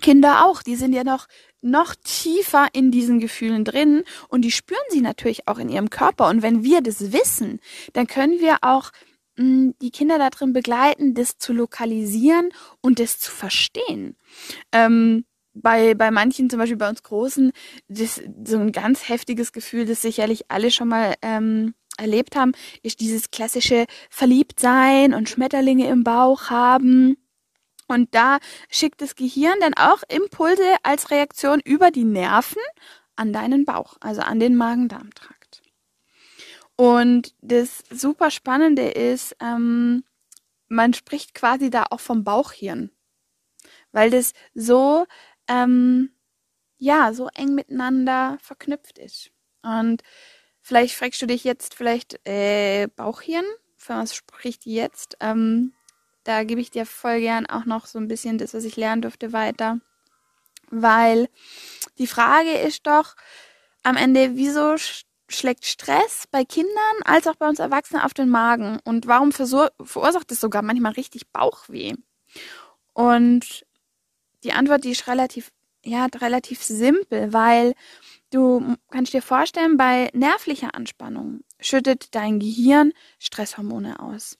Kinder 0.00 0.46
auch, 0.46 0.62
die 0.62 0.76
sind 0.76 0.92
ja 0.92 1.02
noch, 1.02 1.26
noch 1.62 1.96
tiefer 1.96 2.68
in 2.72 2.92
diesen 2.92 3.18
Gefühlen 3.18 3.64
drin 3.64 4.04
und 4.28 4.42
die 4.42 4.52
spüren 4.52 4.78
sie 4.90 5.00
natürlich 5.00 5.48
auch 5.48 5.58
in 5.58 5.68
ihrem 5.68 5.90
Körper. 5.90 6.28
Und 6.28 6.42
wenn 6.42 6.62
wir 6.62 6.80
das 6.80 7.12
wissen, 7.12 7.58
dann 7.92 8.06
können 8.06 8.38
wir 8.38 8.58
auch 8.60 8.92
die 9.38 9.90
Kinder 9.90 10.18
darin 10.18 10.52
begleiten, 10.52 11.14
das 11.14 11.38
zu 11.38 11.52
lokalisieren 11.52 12.50
und 12.80 12.98
das 12.98 13.18
zu 13.18 13.30
verstehen. 13.30 14.16
Ähm, 14.72 15.24
bei, 15.54 15.94
bei 15.94 16.10
manchen, 16.10 16.50
zum 16.50 16.58
Beispiel 16.58 16.76
bei 16.76 16.88
uns 16.88 17.02
Großen, 17.02 17.52
das, 17.88 18.20
so 18.44 18.58
ein 18.58 18.72
ganz 18.72 19.08
heftiges 19.08 19.52
Gefühl, 19.52 19.86
das 19.86 20.02
sicherlich 20.02 20.50
alle 20.50 20.70
schon 20.70 20.88
mal 20.88 21.14
ähm, 21.22 21.74
erlebt 21.96 22.36
haben, 22.36 22.52
ist 22.82 23.00
dieses 23.00 23.30
klassische 23.30 23.86
Verliebtsein 24.10 25.14
und 25.14 25.28
Schmetterlinge 25.28 25.88
im 25.88 26.04
Bauch 26.04 26.50
haben. 26.50 27.16
Und 27.88 28.14
da 28.14 28.38
schickt 28.68 29.00
das 29.00 29.14
Gehirn 29.14 29.58
dann 29.60 29.74
auch 29.74 30.02
Impulse 30.08 30.76
als 30.82 31.10
Reaktion 31.10 31.60
über 31.64 31.90
die 31.90 32.04
Nerven 32.04 32.62
an 33.14 33.32
deinen 33.32 33.64
Bauch, 33.64 33.96
also 34.00 34.20
an 34.20 34.40
den 34.40 34.56
Magen-Darm-Trakt. 34.56 35.35
Und 36.76 37.34
das 37.40 37.82
super 37.90 38.30
Spannende 38.30 38.88
ist, 38.88 39.34
ähm, 39.40 40.04
man 40.68 40.92
spricht 40.94 41.34
quasi 41.34 41.70
da 41.70 41.86
auch 41.90 42.00
vom 42.00 42.22
Bauchhirn, 42.22 42.90
weil 43.92 44.10
das 44.10 44.32
so, 44.54 45.06
ähm, 45.48 46.10
ja, 46.78 47.14
so 47.14 47.28
eng 47.34 47.54
miteinander 47.54 48.36
verknüpft 48.42 48.98
ist. 48.98 49.30
Und 49.62 50.02
vielleicht 50.60 50.94
fragst 50.94 51.22
du 51.22 51.26
dich 51.26 51.44
jetzt 51.44 51.74
vielleicht 51.74 52.20
äh, 52.26 52.88
Bauchhirn, 52.94 53.46
für 53.76 53.94
was 53.94 54.14
spricht 54.14 54.64
die 54.66 54.74
jetzt? 54.74 55.16
Ähm, 55.20 55.72
da 56.24 56.44
gebe 56.44 56.60
ich 56.60 56.70
dir 56.70 56.84
voll 56.86 57.20
gern 57.20 57.46
auch 57.46 57.64
noch 57.64 57.86
so 57.86 57.98
ein 57.98 58.08
bisschen 58.08 58.36
das, 58.36 58.52
was 58.52 58.64
ich 58.64 58.76
lernen 58.76 59.02
durfte, 59.02 59.32
weiter. 59.32 59.80
Weil 60.70 61.28
die 61.98 62.08
Frage 62.08 62.50
ist 62.50 62.86
doch 62.86 63.14
am 63.84 63.96
Ende, 63.96 64.34
wieso 64.34 64.76
schlägt 65.28 65.64
Stress 65.66 66.24
bei 66.30 66.44
Kindern 66.44 66.74
als 67.04 67.26
auch 67.26 67.36
bei 67.36 67.48
uns 67.48 67.58
Erwachsenen 67.58 68.02
auf 68.02 68.14
den 68.14 68.28
Magen? 68.28 68.78
Und 68.84 69.06
warum 69.06 69.32
verursacht 69.32 70.30
es 70.32 70.40
sogar 70.40 70.62
manchmal 70.62 70.92
richtig 70.92 71.28
Bauchweh? 71.28 71.94
Und 72.92 73.66
die 74.44 74.52
Antwort, 74.52 74.84
die 74.84 74.92
ist 74.92 75.06
relativ, 75.06 75.50
ja, 75.84 76.06
relativ 76.06 76.62
simpel, 76.62 77.32
weil 77.32 77.74
du 78.30 78.76
kannst 78.90 79.12
dir 79.12 79.22
vorstellen, 79.22 79.76
bei 79.76 80.10
nervlicher 80.12 80.74
Anspannung 80.74 81.40
schüttet 81.60 82.14
dein 82.14 82.38
Gehirn 82.38 82.92
Stresshormone 83.18 84.00
aus. 84.00 84.36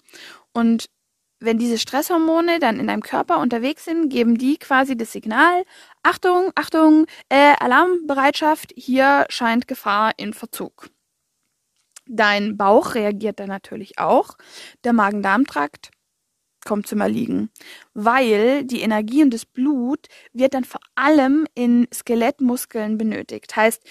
Und 0.52 0.90
wenn 1.38 1.58
diese 1.58 1.78
Stresshormone 1.78 2.58
dann 2.58 2.80
in 2.80 2.86
deinem 2.86 3.02
Körper 3.02 3.38
unterwegs 3.38 3.84
sind, 3.84 4.08
geben 4.08 4.38
die 4.38 4.56
quasi 4.56 4.96
das 4.96 5.12
Signal, 5.12 5.64
Achtung, 6.02 6.50
Achtung, 6.54 7.06
äh, 7.28 7.54
Alarmbereitschaft, 7.58 8.72
hier 8.76 9.26
scheint 9.28 9.68
Gefahr 9.68 10.12
in 10.16 10.32
Verzug. 10.32 10.88
Dein 12.06 12.56
Bauch 12.56 12.94
reagiert 12.94 13.40
dann 13.40 13.48
natürlich 13.48 13.98
auch, 13.98 14.36
der 14.84 14.92
Magen-Darm-Trakt 14.92 15.90
kommt 16.64 16.86
zum 16.86 17.00
Erliegen, 17.00 17.50
weil 17.94 18.64
die 18.64 18.80
Energie 18.80 19.22
und 19.22 19.32
das 19.32 19.46
Blut 19.46 20.08
wird 20.32 20.52
dann 20.52 20.64
vor 20.64 20.80
allem 20.96 21.46
in 21.54 21.86
Skelettmuskeln 21.94 22.98
benötigt. 22.98 23.56
Heißt, 23.56 23.82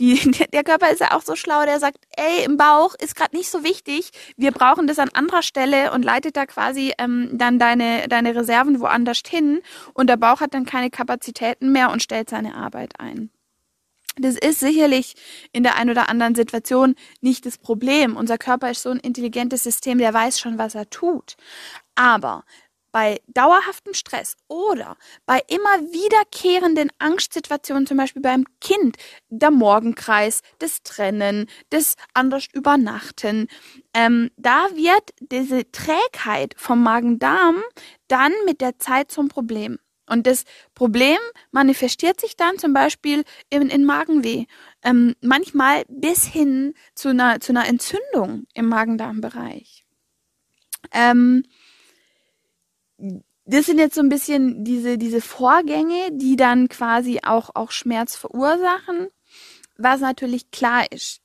die, 0.00 0.30
der 0.52 0.64
Körper 0.64 0.90
ist 0.90 1.00
ja 1.00 1.12
auch 1.12 1.22
so 1.22 1.36
schlau, 1.36 1.64
der 1.64 1.80
sagt, 1.80 1.98
ey, 2.16 2.44
im 2.44 2.56
Bauch 2.56 2.94
ist 2.94 3.16
gerade 3.16 3.36
nicht 3.36 3.50
so 3.50 3.64
wichtig, 3.64 4.10
wir 4.36 4.52
brauchen 4.52 4.86
das 4.86 4.98
an 4.98 5.10
anderer 5.10 5.42
Stelle 5.42 5.92
und 5.92 6.04
leitet 6.04 6.36
da 6.36 6.46
quasi 6.46 6.92
ähm, 6.98 7.30
dann 7.32 7.58
deine, 7.58 8.08
deine 8.08 8.34
Reserven 8.34 8.80
woanders 8.80 9.22
hin 9.26 9.60
und 9.92 10.08
der 10.08 10.16
Bauch 10.16 10.40
hat 10.40 10.54
dann 10.54 10.64
keine 10.64 10.90
Kapazitäten 10.90 11.72
mehr 11.72 11.90
und 11.90 12.02
stellt 12.02 12.30
seine 12.30 12.54
Arbeit 12.54 12.98
ein. 12.98 13.30
Das 14.16 14.36
ist 14.36 14.60
sicherlich 14.60 15.14
in 15.52 15.64
der 15.64 15.76
einen 15.76 15.90
oder 15.90 16.08
anderen 16.08 16.36
Situation 16.36 16.94
nicht 17.20 17.46
das 17.46 17.58
Problem. 17.58 18.16
Unser 18.16 18.38
Körper 18.38 18.70
ist 18.70 18.82
so 18.82 18.90
ein 18.90 19.00
intelligentes 19.00 19.64
System, 19.64 19.98
der 19.98 20.14
weiß 20.14 20.38
schon, 20.38 20.56
was 20.56 20.76
er 20.76 20.88
tut. 20.88 21.36
Aber 21.96 22.44
bei 22.94 23.20
dauerhaftem 23.26 23.92
Stress 23.92 24.36
oder 24.46 24.96
bei 25.26 25.42
immer 25.48 25.80
wiederkehrenden 25.92 26.92
Angstsituationen, 27.00 27.88
zum 27.88 27.96
Beispiel 27.96 28.22
beim 28.22 28.44
Kind, 28.60 28.98
der 29.30 29.50
Morgenkreis, 29.50 30.42
das 30.60 30.84
Trennen, 30.84 31.48
das 31.70 31.96
anders 32.12 32.46
Übernachten, 32.52 33.48
ähm, 33.94 34.30
da 34.36 34.68
wird 34.74 35.10
diese 35.18 35.68
Trägheit 35.72 36.54
vom 36.56 36.84
Magen-Darm 36.84 37.64
dann 38.06 38.32
mit 38.46 38.60
der 38.60 38.78
Zeit 38.78 39.10
zum 39.10 39.26
Problem. 39.26 39.80
Und 40.08 40.28
das 40.28 40.44
Problem 40.76 41.18
manifestiert 41.50 42.20
sich 42.20 42.36
dann 42.36 42.58
zum 42.58 42.74
Beispiel 42.74 43.24
in, 43.50 43.70
in 43.70 43.84
Magenweh, 43.84 44.44
ähm, 44.84 45.16
manchmal 45.20 45.84
bis 45.88 46.26
hin 46.26 46.74
zu 46.94 47.08
einer, 47.08 47.40
zu 47.40 47.50
einer 47.50 47.66
Entzündung 47.66 48.46
im 48.54 48.68
Magen-Darm-Bereich. 48.68 49.84
Ähm, 50.92 51.42
das 52.98 53.66
sind 53.66 53.78
jetzt 53.78 53.94
so 53.94 54.00
ein 54.00 54.08
bisschen 54.08 54.64
diese, 54.64 54.96
diese 54.98 55.20
Vorgänge, 55.20 56.10
die 56.12 56.36
dann 56.36 56.68
quasi 56.68 57.20
auch, 57.22 57.50
auch 57.54 57.70
Schmerz 57.70 58.16
verursachen. 58.16 59.08
Was 59.76 60.00
natürlich 60.00 60.50
klar 60.50 60.90
ist, 60.90 61.20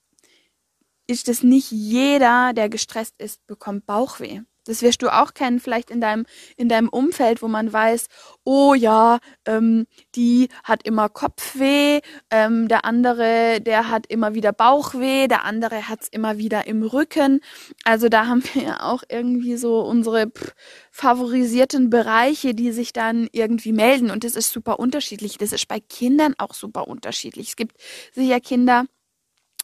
ist, 1.07 1.27
dass 1.27 1.43
nicht 1.43 1.71
jeder, 1.71 2.53
der 2.53 2.69
gestresst 2.69 3.15
ist, 3.19 3.45
bekommt 3.47 3.85
Bauchweh. 3.85 4.41
Das 4.69 4.83
wirst 4.83 5.01
du 5.01 5.09
auch 5.09 5.33
kennen, 5.33 5.59
vielleicht 5.59 5.89
in 5.89 5.99
deinem, 5.99 6.27
in 6.55 6.69
deinem 6.69 6.89
Umfeld, 6.89 7.41
wo 7.41 7.47
man 7.47 7.73
weiß, 7.73 8.05
oh 8.43 8.75
ja, 8.75 9.17
ähm, 9.47 9.88
die 10.13 10.49
hat 10.63 10.83
immer 10.83 11.09
Kopfweh, 11.09 12.01
ähm, 12.29 12.67
der 12.67 12.85
andere, 12.85 13.61
der 13.61 13.89
hat 13.89 14.05
immer 14.07 14.35
wieder 14.35 14.53
Bauchweh, 14.53 15.27
der 15.27 15.43
andere 15.43 15.89
hat's 15.89 16.07
immer 16.07 16.38
wieder 16.38 16.67
im 16.67 16.83
Rücken. 16.83 17.39
Also 17.84 18.10
da 18.10 18.27
haben 18.27 18.43
wir 18.53 18.62
ja 18.62 18.84
auch 18.84 19.01
irgendwie 19.10 19.58
so 19.58 19.82
unsere 19.82 20.27
pff, 20.27 20.53
favorisierten 20.91 21.89
Bereiche, 21.89 22.53
die 22.53 22.71
sich 22.71 22.93
dann 22.93 23.27
irgendwie 23.32 23.73
melden. 23.73 24.12
Und 24.12 24.23
das 24.23 24.36
ist 24.36 24.51
super 24.51 24.77
unterschiedlich. 24.77 25.39
Das 25.39 25.51
ist 25.51 25.67
bei 25.67 25.79
Kindern 25.79 26.36
auch 26.38 26.53
super 26.53 26.88
unterschiedlich. 26.88 27.49
Es 27.49 27.55
gibt 27.55 27.75
sicher 28.13 28.39
Kinder, 28.39 28.86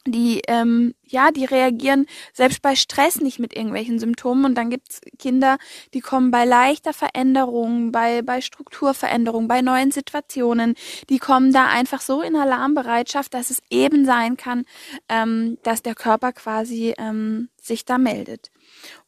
die 0.05 0.41
ähm, 0.47 0.93
ja, 1.03 1.31
die 1.31 1.45
reagieren 1.45 2.05
selbst 2.33 2.61
bei 2.61 2.75
Stress 2.75 3.21
nicht 3.21 3.39
mit 3.39 3.55
irgendwelchen 3.55 3.99
Symptomen. 3.99 4.45
Und 4.45 4.55
dann 4.55 4.69
gibt's 4.69 5.01
Kinder, 5.19 5.57
die 5.93 6.01
kommen 6.01 6.31
bei 6.31 6.45
leichter 6.45 6.93
Veränderung, 6.93 7.91
bei 7.91 8.21
bei 8.21 8.41
Strukturveränderung, 8.41 9.47
bei 9.47 9.61
neuen 9.61 9.91
Situationen, 9.91 10.75
die 11.09 11.19
kommen 11.19 11.51
da 11.51 11.67
einfach 11.67 12.01
so 12.01 12.21
in 12.21 12.35
Alarmbereitschaft, 12.35 13.33
dass 13.33 13.49
es 13.49 13.61
eben 13.69 14.05
sein 14.05 14.37
kann, 14.37 14.65
ähm, 15.09 15.57
dass 15.63 15.81
der 15.81 15.95
Körper 15.95 16.33
quasi 16.33 16.93
ähm, 16.97 17.49
sich 17.61 17.85
da 17.85 17.97
meldet. 17.97 18.51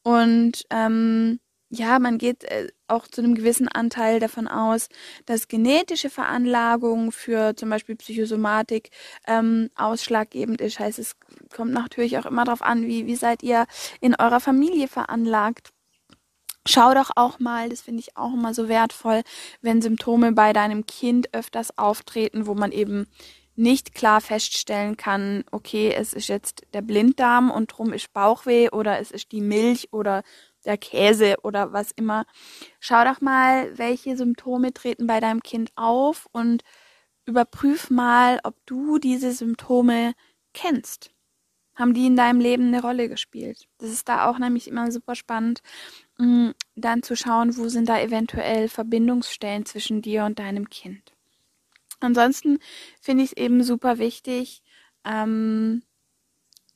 Und 0.04 0.64
ähm, 0.70 1.40
ja, 1.70 2.00
man 2.00 2.18
geht 2.18 2.46
äh, 2.46 2.70
auch 2.88 3.08
zu 3.08 3.22
einem 3.22 3.36
gewissen 3.36 3.68
Anteil 3.68 4.20
davon 4.20 4.48
aus, 4.48 4.88
dass 5.26 5.50
genetische 5.50 6.10
Veranlagung 6.10 7.12
für 7.12 7.56
zum 7.56 7.70
Beispiel 7.70 7.96
Psychosomatik 7.96 8.90
ähm, 9.28 9.70
ausschlaggebend 9.76 10.62
ist. 10.62 10.80
Heißt, 10.80 11.00
es 11.00 11.18
kommt 11.54 11.74
natürlich 11.74 12.18
auch 12.18 12.26
immer 12.26 12.46
darauf 12.46 12.62
an, 12.62 12.88
wie, 12.88 13.06
wie 13.06 13.16
seid 13.16 13.44
ihr 13.44 13.66
in 14.00 14.16
eurer 14.16 14.40
Familie 14.40 14.88
veranlagt. 14.88 15.74
Schau 16.66 16.94
doch 16.94 17.12
auch 17.16 17.40
mal, 17.40 17.70
das 17.70 17.82
finde 17.82 18.02
ich 18.02 18.18
auch 18.18 18.34
immer 18.34 18.54
so 18.54 18.68
wertvoll, 18.68 19.24
wenn 19.62 19.82
Symptome 19.82 20.34
bei 20.34 20.54
deinem 20.54 20.86
Kind 20.86 21.34
öfters 21.34 21.78
auftreten, 21.78 22.46
wo 22.46 22.56
man 22.56 22.72
eben 22.72 23.08
nicht 23.58 23.96
klar 23.96 24.22
feststellen 24.22 24.98
kann, 24.98 25.44
okay, 25.52 25.92
es 25.92 26.14
ist 26.14 26.28
jetzt 26.28 26.62
der 26.74 26.82
Blinddarm 26.82 27.50
und 27.50 27.68
drum 27.68 27.92
ist 27.92 28.14
Bauchweh 28.14 28.70
oder 28.70 29.00
es 29.00 29.12
ist 29.12 29.32
die 29.32 29.42
Milch 29.42 29.92
oder 29.92 30.24
der 30.68 30.78
Käse 30.78 31.38
oder 31.42 31.74
was 31.74 31.92
immer. 31.92 32.26
Schau 32.80 33.04
doch 33.04 33.22
mal, 33.22 33.76
welche 33.78 34.16
Symptome 34.16 34.74
treten 34.74 35.08
bei 35.08 35.20
deinem 35.20 35.42
Kind 35.42 35.72
auf 35.76 36.28
und 36.32 36.64
überprüf 37.26 37.90
mal, 37.90 38.40
ob 38.44 38.56
du 38.66 39.00
diese 39.00 39.32
Symptome 39.32 40.14
kennst. 40.54 41.12
Haben 41.76 41.94
die 41.94 42.08
in 42.08 42.16
deinem 42.16 42.40
Leben 42.40 42.68
eine 42.68 42.82
Rolle 42.82 43.08
gespielt? 43.08 43.68
Das 43.78 43.92
ist 43.92 44.10
da 44.10 44.30
auch 44.30 44.40
nämlich 44.40 44.68
immer 44.68 44.92
super 44.92 45.16
spannend, 45.16 45.62
mm, 46.18 46.50
dann 46.76 47.04
zu 47.04 47.16
schauen, 47.16 47.56
wo 47.56 47.68
sind 47.70 47.88
da 47.90 48.00
eventuell 48.00 48.68
Verbindungsstellen 48.68 49.66
zwischen 49.66 50.02
dir 50.02 50.26
und 50.26 50.40
deinem 50.40 50.70
Kind. 50.70 51.14
Ansonsten 52.00 52.60
finde 53.02 53.24
ich 53.24 53.32
es 53.32 53.38
eben 53.38 53.64
super 53.64 54.00
wichtig, 54.00 54.64
ähm, 55.04 55.84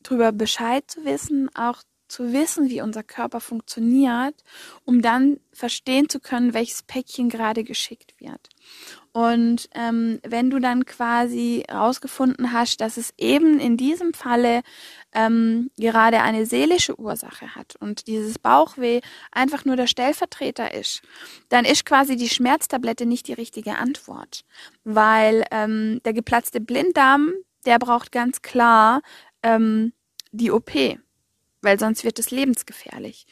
darüber 0.03 0.31
Bescheid 0.31 0.89
zu 0.89 1.05
wissen, 1.05 1.49
auch 1.55 1.83
zu 2.11 2.33
wissen, 2.33 2.69
wie 2.69 2.81
unser 2.81 3.03
Körper 3.03 3.39
funktioniert, 3.39 4.35
um 4.83 5.01
dann 5.01 5.39
verstehen 5.53 6.09
zu 6.09 6.19
können, 6.19 6.53
welches 6.53 6.83
Päckchen 6.83 7.29
gerade 7.29 7.63
geschickt 7.63 8.13
wird. 8.19 8.49
Und 9.13 9.69
ähm, 9.73 10.19
wenn 10.25 10.49
du 10.49 10.59
dann 10.59 10.85
quasi 10.85 11.63
herausgefunden 11.67 12.53
hast, 12.53 12.79
dass 12.81 12.97
es 12.97 13.13
eben 13.17 13.59
in 13.59 13.75
diesem 13.75 14.13
Falle 14.13 14.61
ähm, 15.13 15.69
gerade 15.77 16.21
eine 16.21 16.45
seelische 16.45 16.97
Ursache 16.99 17.55
hat 17.55 17.75
und 17.79 18.07
dieses 18.07 18.39
Bauchweh 18.39 19.01
einfach 19.31 19.65
nur 19.65 19.75
der 19.75 19.87
Stellvertreter 19.87 20.73
ist, 20.73 21.01
dann 21.49 21.65
ist 21.65 21.85
quasi 21.85 22.15
die 22.15 22.29
Schmerztablette 22.29 23.05
nicht 23.05 23.27
die 23.27 23.33
richtige 23.33 23.75
Antwort, 23.75 24.45
weil 24.83 25.43
ähm, 25.51 26.01
der 26.05 26.13
geplatzte 26.13 26.61
Blinddarm, 26.61 27.33
der 27.65 27.79
braucht 27.79 28.11
ganz 28.11 28.41
klar 28.41 29.01
ähm, 29.43 29.93
die 30.31 30.51
OP 30.51 30.71
weil 31.61 31.79
sonst 31.79 32.03
wird 32.03 32.19
es 32.19 32.31
lebensgefährlich. 32.31 33.25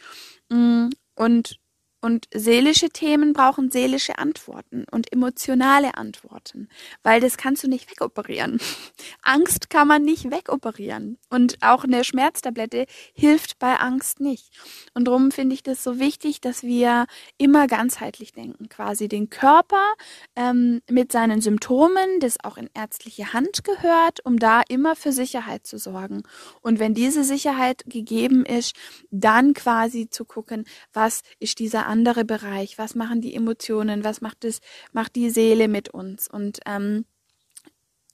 Mm, 0.49 0.89
und 1.15 1.59
und 2.01 2.27
seelische 2.33 2.89
Themen 2.89 3.33
brauchen 3.33 3.71
seelische 3.71 4.17
Antworten 4.17 4.85
und 4.89 5.11
emotionale 5.11 5.95
Antworten, 5.95 6.69
weil 7.03 7.19
das 7.19 7.37
kannst 7.37 7.63
du 7.63 7.67
nicht 7.67 7.91
wegoperieren. 7.91 8.59
Angst 9.21 9.69
kann 9.69 9.87
man 9.87 10.03
nicht 10.03 10.31
wegoperieren. 10.31 11.17
Und 11.29 11.57
auch 11.61 11.83
eine 11.83 12.03
Schmerztablette 12.03 12.85
hilft 13.13 13.59
bei 13.59 13.75
Angst 13.75 14.19
nicht. 14.21 14.49
Und 14.93 15.05
darum 15.05 15.31
finde 15.31 15.53
ich 15.55 15.63
das 15.63 15.83
so 15.83 15.99
wichtig, 15.99 16.39
dass 16.41 16.63
wir 16.63 17.05
immer 17.37 17.67
ganzheitlich 17.67 18.31
denken, 18.31 18.69
quasi 18.69 19.07
den 19.07 19.29
Körper 19.29 19.93
ähm, 20.35 20.81
mit 20.89 21.11
seinen 21.11 21.41
Symptomen, 21.41 22.19
das 22.19 22.37
auch 22.43 22.57
in 22.57 22.69
ärztliche 22.73 23.33
Hand 23.33 23.63
gehört, 23.63 24.25
um 24.25 24.39
da 24.39 24.61
immer 24.69 24.95
für 24.95 25.11
Sicherheit 25.11 25.67
zu 25.67 25.77
sorgen. 25.77 26.23
Und 26.61 26.79
wenn 26.79 26.93
diese 26.93 27.23
Sicherheit 27.23 27.83
gegeben 27.85 28.45
ist, 28.45 28.75
dann 29.11 29.53
quasi 29.53 30.09
zu 30.09 30.23
gucken, 30.23 30.65
was 30.93 31.21
ist 31.39 31.59
dieser 31.59 31.88
andere 31.89 32.23
Bereich? 32.25 32.77
Was 32.77 32.95
machen 32.95 33.21
die 33.21 33.35
Emotionen? 33.35 34.03
Was 34.03 34.21
macht 34.21 34.45
es, 34.45 34.61
macht 34.93 35.15
die 35.15 35.29
Seele 35.29 35.67
mit 35.67 35.89
uns? 35.89 36.29
Und 36.29 36.59
ähm, 36.65 37.05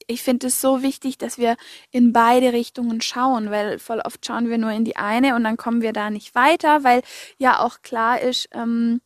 ich 0.08 0.24
finde 0.24 0.48
es 0.48 0.62
so 0.62 0.82
wichtig, 0.82 1.18
dass 1.18 1.38
wir 1.38 1.56
in 1.92 2.14
beide 2.14 2.54
Richtungen 2.54 3.02
schauen, 3.02 3.50
weil 3.50 3.80
voll 3.80 4.02
oft 4.02 4.26
schauen 4.26 4.50
wir 4.50 4.58
nur 4.58 4.72
in 4.72 4.86
die 4.86 4.98
eine 4.98 5.36
und 5.36 5.44
dann 5.44 5.58
kommen 5.58 5.82
wir 5.82 5.94
da 5.94 6.10
nicht 6.10 6.36
weiter, 6.36 6.84
weil 6.84 7.02
ja 7.38 7.60
auch 7.60 7.82
klar 7.82 8.22
ist, 8.22 8.50
ähm, 8.52 9.02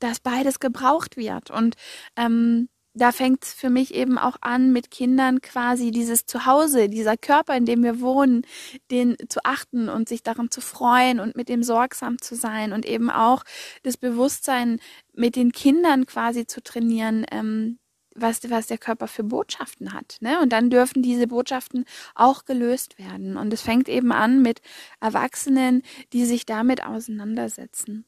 dass 0.00 0.20
beides 0.20 0.60
gebraucht 0.60 1.16
wird. 1.16 1.50
Und 1.50 1.76
ähm, 2.16 2.68
da 2.94 3.10
fängt 3.10 3.44
es 3.44 3.52
für 3.52 3.70
mich 3.70 3.92
eben 3.94 4.18
auch 4.18 4.36
an, 4.40 4.72
mit 4.72 4.90
Kindern 4.90 5.40
quasi 5.40 5.90
dieses 5.90 6.26
Zuhause, 6.26 6.88
dieser 6.88 7.16
Körper, 7.16 7.56
in 7.56 7.66
dem 7.66 7.82
wir 7.82 8.00
wohnen, 8.00 8.42
den 8.90 9.16
zu 9.28 9.40
achten 9.44 9.88
und 9.88 10.08
sich 10.08 10.22
daran 10.22 10.50
zu 10.50 10.60
freuen 10.60 11.18
und 11.18 11.36
mit 11.36 11.48
dem 11.48 11.62
sorgsam 11.64 12.20
zu 12.20 12.36
sein 12.36 12.72
und 12.72 12.86
eben 12.86 13.10
auch 13.10 13.42
das 13.82 13.96
Bewusstsein 13.96 14.78
mit 15.12 15.34
den 15.34 15.50
Kindern 15.52 16.06
quasi 16.06 16.46
zu 16.46 16.62
trainieren, 16.62 17.26
ähm, 17.32 17.78
was, 18.14 18.48
was 18.48 18.68
der 18.68 18.78
Körper 18.78 19.08
für 19.08 19.24
Botschaften 19.24 19.92
hat. 19.92 20.18
Ne? 20.20 20.40
Und 20.40 20.52
dann 20.52 20.70
dürfen 20.70 21.02
diese 21.02 21.26
Botschaften 21.26 21.84
auch 22.14 22.44
gelöst 22.44 22.96
werden. 22.98 23.36
Und 23.36 23.52
es 23.52 23.62
fängt 23.62 23.88
eben 23.88 24.12
an 24.12 24.40
mit 24.40 24.60
Erwachsenen, 25.00 25.82
die 26.12 26.24
sich 26.24 26.46
damit 26.46 26.84
auseinandersetzen. 26.86 28.06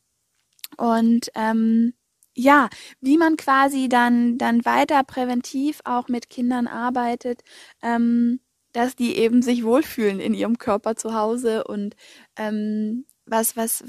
Und 0.76 1.30
ähm, 1.34 1.94
ja, 2.36 2.68
wie 3.00 3.18
man 3.18 3.36
quasi 3.36 3.88
dann, 3.88 4.38
dann 4.38 4.64
weiter 4.64 5.02
präventiv 5.04 5.80
auch 5.84 6.08
mit 6.08 6.30
Kindern 6.30 6.66
arbeitet, 6.66 7.42
ähm, 7.82 8.40
dass 8.72 8.94
die 8.94 9.16
eben 9.16 9.42
sich 9.42 9.64
wohlfühlen 9.64 10.20
in 10.20 10.34
ihrem 10.34 10.58
Körper 10.58 10.96
zu 10.96 11.14
Hause 11.14 11.64
und 11.64 11.96
ähm, 12.36 13.06
was, 13.24 13.56
was, 13.56 13.82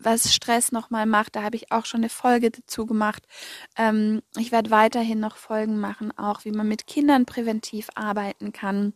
was 0.00 0.32
Stress 0.34 0.72
nochmal 0.72 1.06
macht, 1.06 1.36
da 1.36 1.42
habe 1.42 1.56
ich 1.56 1.72
auch 1.72 1.86
schon 1.86 2.00
eine 2.00 2.08
Folge 2.08 2.50
dazu 2.50 2.86
gemacht. 2.86 3.24
Ähm, 3.76 4.22
ich 4.38 4.52
werde 4.52 4.70
weiterhin 4.70 5.18
noch 5.18 5.36
Folgen 5.36 5.78
machen, 5.80 6.16
auch 6.16 6.44
wie 6.44 6.52
man 6.52 6.68
mit 6.68 6.86
Kindern 6.86 7.26
präventiv 7.26 7.88
arbeiten 7.94 8.52
kann. 8.52 8.92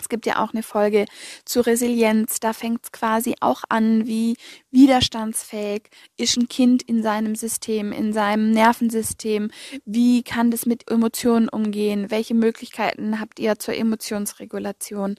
Es 0.00 0.08
gibt 0.08 0.26
ja 0.26 0.42
auch 0.42 0.52
eine 0.52 0.62
Folge 0.62 1.06
zu 1.44 1.60
Resilienz. 1.60 2.40
Da 2.40 2.52
fängt 2.52 2.84
es 2.84 2.92
quasi 2.92 3.36
auch 3.40 3.62
an, 3.68 4.06
wie 4.06 4.36
widerstandsfähig 4.70 5.90
ist 6.16 6.36
ein 6.36 6.48
Kind 6.48 6.82
in 6.82 7.02
seinem 7.02 7.34
System, 7.34 7.92
in 7.92 8.12
seinem 8.12 8.50
Nervensystem. 8.50 9.50
Wie 9.84 10.22
kann 10.22 10.50
das 10.50 10.66
mit 10.66 10.90
Emotionen 10.90 11.48
umgehen? 11.48 12.10
Welche 12.10 12.34
Möglichkeiten 12.34 13.20
habt 13.20 13.38
ihr 13.38 13.58
zur 13.58 13.74
Emotionsregulation? 13.74 15.16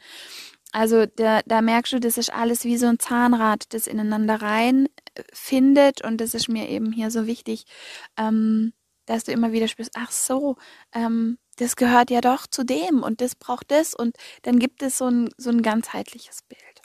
Also 0.72 1.06
da, 1.06 1.42
da 1.46 1.62
merkst 1.62 1.94
du, 1.94 2.00
das 2.00 2.18
ist 2.18 2.32
alles 2.32 2.64
wie 2.64 2.78
so 2.78 2.88
ein 2.88 3.00
Zahnrad, 3.00 3.74
das 3.74 3.88
ineinander 3.88 4.42
rein 4.42 4.88
äh, 5.16 5.24
findet 5.34 6.04
und 6.04 6.22
das 6.22 6.34
ist 6.34 6.48
mir 6.48 6.70
eben 6.70 6.94
hier 6.94 7.12
so 7.12 7.28
wichtig, 7.28 7.66
ähm, 8.18 8.74
dass 9.06 9.26
du 9.26 9.32
immer 9.34 9.52
wieder 9.52 9.68
spürst, 9.68 9.92
ach 9.96 10.12
so, 10.12 10.56
ähm, 10.94 11.38
das 11.62 11.76
gehört 11.76 12.10
ja 12.10 12.22
doch 12.22 12.48
zu 12.48 12.64
dem 12.64 13.04
und 13.04 13.22
das 13.22 13.36
braucht 13.36 13.70
das 13.70 13.94
und 13.94 14.18
dann 14.42 14.58
gibt 14.58 14.82
es 14.82 14.98
so 14.98 15.06
ein, 15.06 15.30
so 15.38 15.52
ein 15.52 15.62
ganzheitliches 15.62 16.40
Bild. 16.42 16.82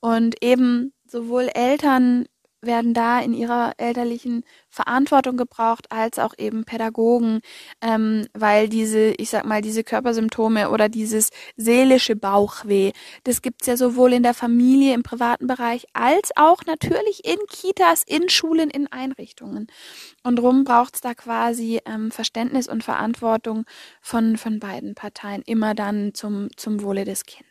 Und 0.00 0.42
eben 0.42 0.92
sowohl 1.06 1.48
Eltern 1.54 2.26
werden 2.62 2.94
da 2.94 3.20
in 3.20 3.34
ihrer 3.34 3.72
elterlichen 3.78 4.44
Verantwortung 4.68 5.36
gebraucht, 5.36 5.90
als 5.90 6.18
auch 6.18 6.34
eben 6.38 6.64
Pädagogen, 6.64 7.40
ähm, 7.80 8.26
weil 8.34 8.68
diese, 8.68 9.10
ich 9.18 9.30
sag 9.30 9.44
mal, 9.44 9.62
diese 9.62 9.84
Körpersymptome 9.84 10.70
oder 10.70 10.88
dieses 10.88 11.30
seelische 11.56 12.16
Bauchweh, 12.16 12.92
das 13.24 13.42
gibt's 13.42 13.66
ja 13.66 13.76
sowohl 13.76 14.12
in 14.12 14.22
der 14.22 14.34
Familie, 14.34 14.94
im 14.94 15.02
privaten 15.02 15.46
Bereich, 15.46 15.86
als 15.92 16.30
auch 16.36 16.64
natürlich 16.66 17.24
in 17.24 17.38
Kitas, 17.48 18.04
in 18.06 18.28
Schulen, 18.28 18.70
in 18.70 18.86
Einrichtungen. 18.92 19.66
Und 20.22 20.36
drum 20.36 20.64
braucht's 20.64 21.00
da 21.00 21.14
quasi 21.14 21.80
ähm, 21.86 22.10
Verständnis 22.10 22.68
und 22.68 22.84
Verantwortung 22.84 23.64
von, 24.00 24.36
von 24.36 24.60
beiden 24.60 24.94
Parteien, 24.94 25.42
immer 25.46 25.74
dann 25.74 26.14
zum, 26.14 26.48
zum 26.56 26.82
Wohle 26.82 27.04
des 27.04 27.24
Kindes. 27.24 27.49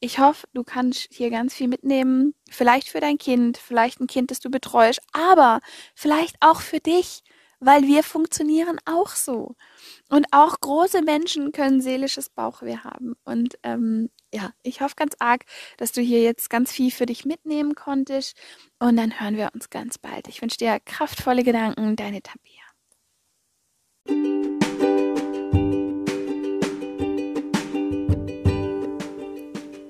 Ich 0.00 0.18
hoffe, 0.18 0.46
du 0.54 0.64
kannst 0.64 1.08
hier 1.10 1.30
ganz 1.30 1.54
viel 1.54 1.68
mitnehmen. 1.68 2.34
Vielleicht 2.50 2.88
für 2.88 3.00
dein 3.00 3.18
Kind, 3.18 3.58
vielleicht 3.58 4.00
ein 4.00 4.06
Kind, 4.06 4.30
das 4.30 4.40
du 4.40 4.50
betreust, 4.50 5.00
aber 5.12 5.60
vielleicht 5.94 6.36
auch 6.40 6.60
für 6.60 6.80
dich, 6.80 7.22
weil 7.60 7.84
wir 7.84 8.02
funktionieren 8.02 8.78
auch 8.84 9.10
so. 9.10 9.54
Und 10.08 10.26
auch 10.32 10.58
große 10.60 11.02
Menschen 11.02 11.52
können 11.52 11.80
seelisches 11.80 12.28
Bauchweh 12.28 12.78
haben. 12.78 13.14
Und 13.24 13.56
ähm, 13.62 14.10
ja, 14.34 14.50
ich 14.62 14.80
hoffe 14.80 14.94
ganz 14.96 15.14
arg, 15.20 15.44
dass 15.76 15.92
du 15.92 16.00
hier 16.00 16.22
jetzt 16.22 16.50
ganz 16.50 16.72
viel 16.72 16.90
für 16.90 17.06
dich 17.06 17.24
mitnehmen 17.24 17.74
konntest. 17.74 18.36
Und 18.80 18.96
dann 18.96 19.20
hören 19.20 19.36
wir 19.36 19.50
uns 19.54 19.70
ganz 19.70 19.98
bald. 19.98 20.26
Ich 20.28 20.42
wünsche 20.42 20.58
dir 20.58 20.80
kraftvolle 20.84 21.44
Gedanken, 21.44 21.94
deine 21.96 22.20
Tabea. 22.22 22.62